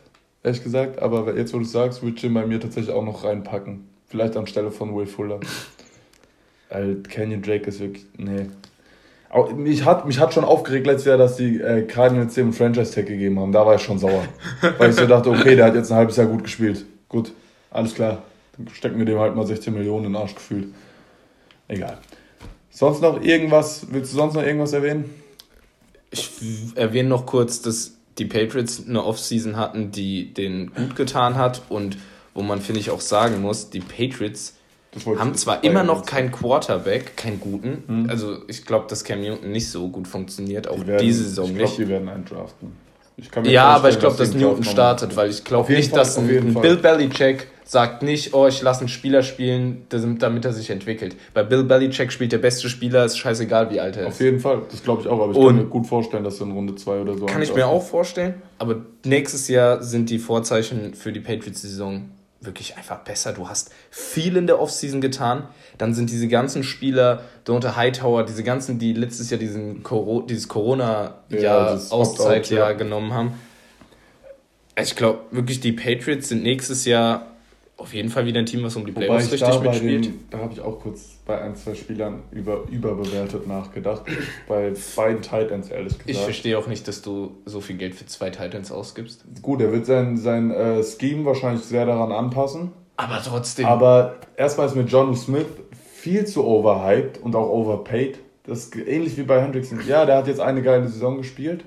ehrlich 0.43 0.63
gesagt. 0.63 1.01
Aber 1.01 1.37
jetzt, 1.37 1.55
wo 1.55 1.59
du 1.59 1.65
sagst, 1.65 2.03
würde 2.03 2.17
ich 2.17 2.25
ihn 2.25 2.35
bei 2.35 2.47
mir 2.47 2.61
tatsächlich 2.61 2.95
auch 2.95 3.05
noch 3.05 3.25
reinpacken. 3.25 3.89
Vielleicht 4.07 4.37
anstelle 4.37 4.71
von 4.71 4.95
Will 4.97 5.07
Fuller. 5.07 5.41
Weil 6.71 6.97
Canyon 7.03 7.43
Drake 7.43 7.69
ist 7.69 7.81
wirklich. 7.81 8.07
Nee. 8.17 8.47
Auch, 9.31 9.53
mich, 9.53 9.85
hat, 9.85 10.07
mich 10.07 10.19
hat 10.19 10.33
schon 10.33 10.45
aufgeregt 10.45 10.87
letztes 10.87 11.07
Jahr, 11.07 11.19
dass 11.19 11.37
die 11.37 11.61
äh, 11.61 11.83
Cardinals 11.83 12.35
dem 12.35 12.55
Franchise-Tag 12.55 13.07
gegeben 13.07 13.39
haben. 13.39 13.53
Da 13.53 13.67
war 13.67 13.75
ich 13.75 13.83
schon 13.83 13.99
sauer. 13.99 14.25
weil 14.79 14.91
ich 14.91 14.97
so 14.97 15.07
dachte, 15.07 15.31
okay, 15.31 15.55
der 15.55 15.67
hat 15.67 15.75
jetzt 15.75 15.93
ein 15.93 15.99
halbes 15.99 16.17
Jahr 16.17 16.27
gut 16.27 16.45
gespielt. 16.45 16.87
Gut, 17.11 17.33
alles 17.71 17.95
klar. 17.95 18.23
Dann 18.57 18.69
stecken 18.69 18.99
wir 18.99 19.05
dem 19.05 19.19
halt 19.19 19.37
mal 19.37 19.47
16 19.47 19.75
Millionen 19.75 20.07
in 20.07 20.13
den 20.13 20.21
Arsch 20.21 20.35
gefühlt. 20.35 20.69
Egal. 21.69 21.99
Sonst 22.71 23.03
noch 23.03 23.23
irgendwas? 23.23 23.87
Willst 23.91 24.13
du 24.13 24.17
sonst 24.17 24.35
noch 24.35 24.43
irgendwas 24.43 24.73
erwähnen? 24.73 25.11
Ich 26.11 26.31
erwähne 26.75 27.09
noch 27.11 27.27
kurz, 27.27 27.61
dass 27.61 27.93
die 28.19 28.25
Patriots 28.25 28.85
eine 28.87 29.05
Offseason 29.05 29.57
hatten, 29.57 29.91
die 29.91 30.33
den 30.33 30.73
gut 30.75 30.97
getan 30.97 31.37
hat 31.37 31.63
und 31.69 31.99
wo 32.35 32.43
man, 32.43 32.61
finde 32.61 32.81
ich, 32.81 32.91
auch 32.91 33.01
sagen 33.01 33.43
muss, 33.43 33.71
die 33.71 33.81
Patriots 33.81 34.55
haben 35.19 35.35
zwar 35.35 35.63
immer 35.65 35.85
noch 35.85 36.07
keinen 36.07 36.33
Quarterback, 36.33 37.17
keinen 37.17 37.41
guten. 37.41 37.85
Mhm. 37.87 38.11
Also 38.11 38.39
ich 38.49 38.65
glaube, 38.65 38.87
dass 38.89 39.05
Cam 39.05 39.21
Newton 39.21 39.51
nicht 39.53 39.71
so 39.71 39.89
gut 39.89 40.09
funktioniert, 40.09 40.69
auch 40.69 40.81
die 40.81 40.87
werden, 40.87 41.07
diese 41.07 41.25
Saison 41.25 41.47
ich 41.47 41.57
glaub, 41.57 41.69
nicht. 41.69 41.79
die 41.79 41.89
werden 41.89 42.09
einen 42.09 42.25
draften. 42.25 42.73
ja, 43.45 43.67
aber 43.67 43.91
ich 43.91 43.99
glaube, 43.99 44.17
dass, 44.17 44.35
Newton 44.35 44.65
startet, 44.65 45.15
weil 45.17 45.31
ich 45.31 45.45
glaube 45.45 45.73
nicht, 45.73 45.95
dass 45.95 46.17
ein 46.17 46.55
Bill 46.55 46.77
Belichick 46.77 47.49
sagt 47.69 48.03
nicht, 48.03 48.33
oh, 48.33 48.47
ich 48.47 48.63
lasse 48.63 48.81
einen 48.81 48.89
Spieler 48.89 49.23
spielen, 49.23 49.85
damit 49.91 50.47
er 50.47 50.55
sich 50.55 50.71
entwickelt. 50.71 51.17
Bei 51.35 51.43
Bill 51.43 51.65
Belichick 51.65 52.11
spielt 52.11 52.33
der 52.33 52.39
beste 52.39 52.71
Spieler, 52.71 53.05
ist 53.05 53.19
scheißegal, 53.19 53.71
wie 53.71 53.79
alt 53.79 53.99
er 53.99 54.05
ist. 54.05 54.15
Auf 54.15 54.23
jeden 54.23 54.41
Fall, 54.41 54.63
das 54.71 54.83
glaube 54.83 55.03
ich 55.03 55.09
auch, 55.09 55.21
aber 55.21 55.33
ich 55.33 55.37
Und 55.37 55.49
kann 55.49 55.57
mir 55.57 55.67
gut 55.67 55.87
vorstellen, 55.87 56.25
dass 56.25 56.41
er 56.41 56.47
in 56.47 56.53
Runde 56.53 56.77
2 56.77 57.03
oder 57.03 57.19
so. 57.19 57.27
Kann 57.27 57.43
ich 57.43 57.55
mir 57.55 57.67
auch 57.67 57.83
vorstellen, 57.83 58.41
aber 58.57 58.77
nächstes 59.05 59.49
Jahr 59.49 59.83
sind 59.83 60.09
die 60.09 60.19
Vorzeichen 60.19 60.95
für 60.95 61.13
die 61.13 61.21
Patriots-Saison 61.21 62.09
wirklich 62.41 62.79
einfach 62.79 63.01
besser. 63.01 63.35
Du 63.35 63.51
hast 63.51 63.71
viel 63.91 64.39
in 64.39 64.47
der 64.47 64.63
Offseason 64.63 65.03
getan. 65.03 65.47
Dann 65.77 65.93
sind 65.93 66.09
diese 66.09 66.29
ganzen 66.29 66.63
Spieler, 66.63 67.21
Donta 67.45 67.77
Hightower, 67.77 68.25
diese 68.25 68.45
ganzen, 68.45 68.79
die 68.79 68.95
letztes 68.95 69.29
Jahr 69.29 69.39
diesen 69.39 69.83
Coro 69.83 70.23
dieses 70.23 70.49
Corona-Jahr-Auszeitjahr 70.49 72.71
ja, 72.71 72.77
genommen 72.77 73.13
haben. 73.13 73.35
Ich 74.81 74.97
glaube 74.97 75.19
wirklich, 75.33 75.61
die 75.61 75.73
Patriots 75.73 76.31
sind 76.31 76.43
nächstes 76.45 76.87
Jahr 76.87 77.27
auf 77.79 77.95
jeden 77.95 78.09
Fall 78.09 78.27
wieder 78.27 78.41
ein 78.41 78.47
Team, 78.47 78.65
was 78.65 78.75
um 78.75 78.85
die 78.85 78.93
Playoffs 78.93 79.31
richtig 79.31 79.61
mitspielt. 79.61 80.05
Den, 80.07 80.25
da 80.31 80.39
habe 80.39 80.53
ich 80.53 80.61
auch 80.61 80.81
kurz 80.81 81.17
bei 81.25 81.41
ein, 81.41 81.55
zwei 81.55 81.75
Spielern 81.75 82.25
über, 82.33 82.65
überbewertet 82.71 83.47
nachgedacht. 83.47 84.03
bei 84.49 84.73
beiden 84.97 85.23
Titans, 85.23 85.71
ehrlich 85.71 85.93
gesagt. 85.93 86.11
Ich 86.11 86.19
verstehe 86.19 86.59
auch 86.59 86.67
nicht, 86.67 86.89
dass 86.89 87.03
du 87.03 87.37
so 87.47 87.61
viel 87.61 87.77
Geld 87.77 87.95
für 87.95 88.05
zwei 88.07 88.31
Titans 88.31 88.73
ausgibst. 88.73 89.25
Gut, 89.43 89.61
er 89.61 89.73
wird 89.73 89.87
sein, 89.87 90.17
sein 90.17 90.51
äh, 90.51 90.83
Scheme 90.83 91.25
wahrscheinlich 91.25 91.63
sehr 91.65 91.87
daran 91.87 92.11
anpassen. 92.11 92.73
Aber 92.97 93.23
trotzdem. 93.25 93.67
Aber 93.67 94.17
erstmal 94.37 94.67
ist 94.67 94.75
mit 94.75 94.91
John 94.91 95.15
Smith 95.15 95.47
viel 95.95 96.27
zu 96.27 96.45
overhyped 96.45 97.19
und 97.23 97.37
auch 97.37 97.49
overpaid. 97.49 98.19
Das 98.43 98.65
ist 98.65 98.77
ähnlich 98.77 99.17
wie 99.17 99.23
bei 99.23 99.41
Hendrickson. 99.41 99.81
Ja, 99.87 100.05
der 100.05 100.17
hat 100.17 100.27
jetzt 100.27 100.41
eine 100.41 100.63
geile 100.63 100.89
Saison 100.89 101.19
gespielt 101.19 101.65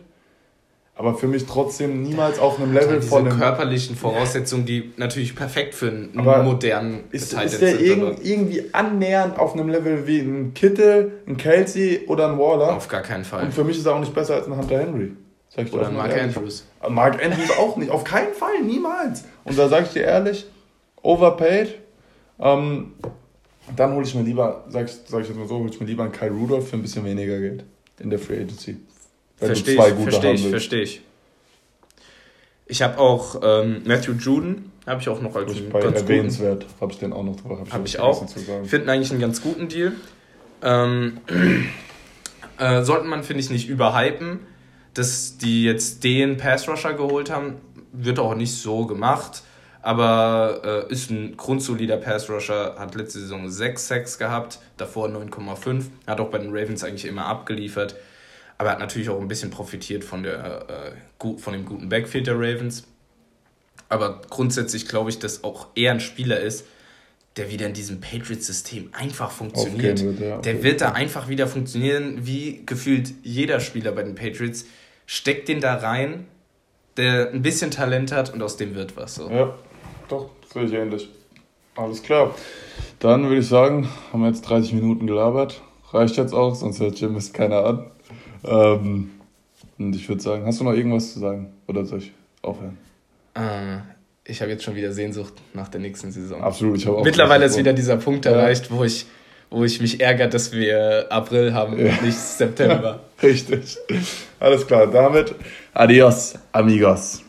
aber 1.01 1.15
für 1.15 1.27
mich 1.27 1.47
trotzdem 1.47 2.03
niemals 2.03 2.37
auf 2.37 2.59
einem 2.59 2.73
Level 2.73 2.97
diese 2.97 3.09
von 3.09 3.25
einem 3.25 3.39
körperlichen 3.39 3.95
Voraussetzungen, 3.95 4.67
die 4.67 4.93
natürlich 4.97 5.35
perfekt 5.35 5.73
für 5.73 5.87
einen 5.87 6.11
modernen 6.13 7.05
ist, 7.09 7.33
ist 7.33 7.59
der 7.59 7.79
irg 7.79 8.19
irgendwie 8.21 8.65
annähernd 8.71 9.39
auf 9.39 9.53
einem 9.53 9.69
Level 9.69 10.05
wie 10.05 10.19
ein 10.19 10.53
Kittel, 10.53 11.13
ein 11.25 11.37
Kelsey 11.37 12.05
oder 12.05 12.31
ein 12.31 12.37
Waller? 12.37 12.75
Auf 12.75 12.87
gar 12.87 13.01
keinen 13.01 13.25
Fall. 13.25 13.45
Und 13.45 13.51
für 13.51 13.63
mich 13.63 13.79
ist 13.79 13.87
er 13.87 13.95
auch 13.95 13.99
nicht 13.99 14.13
besser 14.13 14.35
als 14.35 14.45
ein 14.45 14.55
Hunter 14.55 14.77
Henry. 14.77 15.13
Sag 15.49 15.65
ich 15.65 15.73
oder 15.73 15.87
ein 15.87 15.95
Mark 15.95 16.11
ehrlich. 16.11 16.37
Andrews. 16.37 16.65
Mark 16.87 17.25
Andrews 17.25 17.49
auch 17.57 17.77
nicht, 17.77 17.89
auf 17.89 18.03
keinen 18.03 18.35
Fall, 18.35 18.61
niemals. 18.63 19.23
Und 19.43 19.57
da 19.57 19.67
sage 19.69 19.85
ich 19.87 19.93
dir 19.93 20.03
ehrlich, 20.03 20.45
overpaid. 21.01 21.79
Ähm, 22.39 22.93
dann 23.75 23.95
hole 23.95 24.05
ich 24.05 24.13
mir 24.13 24.21
lieber, 24.21 24.65
sag 24.69 24.87
sag 24.87 25.21
ich 25.21 25.29
jetzt 25.29 25.37
mal 25.37 25.47
so, 25.47 25.57
hole 25.57 25.71
ich 25.71 25.79
mir 25.79 25.87
lieber 25.87 26.03
einen 26.03 26.11
Kyle 26.11 26.29
Rudolph 26.29 26.69
für 26.69 26.75
ein 26.75 26.83
bisschen 26.83 27.03
weniger 27.05 27.39
Geld 27.39 27.63
in 27.99 28.11
der 28.11 28.19
Free 28.19 28.41
Agency. 28.41 28.77
Verstehe 29.45 29.73
ich, 29.73 30.03
verstehe 30.03 30.33
ich, 30.33 30.47
verstehe 30.47 30.81
ich. 30.83 31.01
Ich 32.67 32.81
habe 32.81 32.99
auch 32.99 33.41
ähm, 33.43 33.81
Matthew 33.85 34.13
Juden, 34.13 34.71
habe 34.85 35.01
ich 35.01 35.09
auch 35.09 35.21
noch 35.21 35.35
als 35.35 35.51
ich 35.51 35.67
bei 35.67 35.81
ganz 35.81 36.01
erwähnenswert, 36.01 36.65
habe 36.79 36.91
ich 36.91 36.99
den 36.99 37.11
auch 37.11 37.23
noch 37.23 37.35
drauf. 37.35 37.59
Habe 37.59 37.65
ich, 37.65 37.73
hab 37.73 37.85
ich 37.85 37.99
auch. 37.99 38.29
Finden 38.65 38.89
eigentlich 38.89 39.11
einen 39.11 39.19
ganz 39.19 39.41
guten 39.41 39.67
Deal. 39.67 39.93
Ähm, 40.61 41.17
äh, 42.59 42.83
sollten 42.83 43.07
man, 43.07 43.23
finde 43.23 43.41
ich, 43.41 43.49
nicht 43.49 43.67
überhypen, 43.67 44.39
dass 44.93 45.37
die 45.37 45.63
jetzt 45.63 46.03
den 46.03 46.37
Pass-Rusher 46.37 46.93
geholt 46.93 47.31
haben. 47.31 47.55
Wird 47.91 48.19
auch 48.19 48.35
nicht 48.35 48.53
so 48.53 48.85
gemacht. 48.85 49.43
Aber 49.81 50.87
äh, 50.89 50.93
ist 50.93 51.09
ein 51.09 51.35
grundsolider 51.35 51.97
Pass-Rusher, 51.97 52.75
hat 52.77 52.93
letzte 52.93 53.19
Saison 53.19 53.49
6 53.49 53.87
Sacks 53.87 54.19
gehabt, 54.19 54.59
davor 54.77 55.07
9,5. 55.09 55.85
Hat 56.05 56.19
auch 56.19 56.29
bei 56.29 56.37
den 56.37 56.55
Ravens 56.55 56.83
eigentlich 56.83 57.05
immer 57.05 57.25
abgeliefert. 57.25 57.95
Aber 58.61 58.69
hat 58.69 58.79
natürlich 58.79 59.09
auch 59.09 59.19
ein 59.19 59.27
bisschen 59.27 59.49
profitiert 59.49 60.03
von, 60.03 60.21
der, 60.21 60.67
äh, 60.69 61.37
von 61.39 61.53
dem 61.53 61.65
guten 61.65 61.89
Backfield 61.89 62.27
der 62.27 62.35
Ravens. 62.35 62.85
Aber 63.89 64.21
grundsätzlich 64.29 64.87
glaube 64.87 65.09
ich, 65.09 65.17
dass 65.17 65.43
auch 65.43 65.69
er 65.73 65.93
ein 65.93 65.99
Spieler 65.99 66.39
ist, 66.39 66.67
der 67.37 67.49
wieder 67.49 67.65
in 67.65 67.73
diesem 67.73 67.99
Patriots-System 68.01 68.91
einfach 68.91 69.31
funktioniert. 69.31 70.03
Wird, 70.03 70.19
ja. 70.19 70.37
Der 70.37 70.61
wird 70.61 70.81
da 70.81 70.91
einfach 70.91 71.27
wieder 71.27 71.47
funktionieren, 71.47 72.19
wie 72.27 72.61
gefühlt 72.63 73.11
jeder 73.23 73.59
Spieler 73.61 73.93
bei 73.93 74.03
den 74.03 74.13
Patriots. 74.13 74.67
Steckt 75.07 75.47
den 75.47 75.59
da 75.59 75.77
rein, 75.77 76.27
der 76.97 77.31
ein 77.31 77.41
bisschen 77.41 77.71
Talent 77.71 78.11
hat 78.11 78.31
und 78.31 78.43
aus 78.43 78.57
dem 78.57 78.75
wird 78.75 78.95
was. 78.95 79.15
So. 79.15 79.27
Ja, 79.31 79.55
doch, 80.07 80.29
sehe 80.53 80.65
ich 80.65 80.73
ähnlich. 80.73 81.09
Alles 81.75 82.03
klar. 82.03 82.35
Dann 82.99 83.23
würde 83.23 83.39
ich 83.39 83.47
sagen, 83.47 83.89
haben 84.13 84.21
wir 84.21 84.27
jetzt 84.27 84.43
30 84.43 84.73
Minuten 84.73 85.07
gelabert. 85.07 85.63
Reicht 85.91 86.17
jetzt 86.17 86.35
auch, 86.35 86.53
sonst 86.53 86.79
hört 86.79 86.99
Jim 86.99 87.15
es 87.15 87.33
keiner 87.33 87.65
an. 87.65 87.87
Ähm, 88.43 89.11
und 89.77 89.95
ich 89.95 90.07
würde 90.07 90.21
sagen, 90.21 90.45
hast 90.45 90.59
du 90.59 90.63
noch 90.63 90.73
irgendwas 90.73 91.13
zu 91.13 91.19
sagen? 91.19 91.53
Oder 91.67 91.85
soll 91.85 91.99
ich 91.99 92.11
aufhören? 92.41 92.77
Äh, 93.33 93.79
ich 94.23 94.41
habe 94.41 94.51
jetzt 94.51 94.63
schon 94.63 94.75
wieder 94.75 94.91
Sehnsucht 94.91 95.33
nach 95.53 95.67
der 95.67 95.81
nächsten 95.81 96.11
Saison. 96.11 96.41
Absolut, 96.41 96.77
ich 96.77 96.87
habe 96.87 96.97
auch. 96.97 97.03
Mittlerweile 97.03 97.45
ist 97.45 97.57
wieder 97.57 97.73
dieser 97.73 97.97
Punkt 97.97 98.25
ja. 98.25 98.31
erreicht, 98.31 98.71
wo 98.71 98.83
ich, 98.83 99.05
wo 99.49 99.63
ich 99.63 99.81
mich 99.81 99.99
ärgere, 99.99 100.29
dass 100.29 100.51
wir 100.51 101.07
April 101.09 101.53
haben 101.53 101.77
ja. 101.77 101.91
und 101.91 102.03
nicht 102.03 102.17
September. 102.17 102.99
Richtig. 103.23 103.77
Alles 104.39 104.65
klar, 104.65 104.87
damit 104.87 105.35
adios, 105.73 106.35
amigos. 106.51 107.23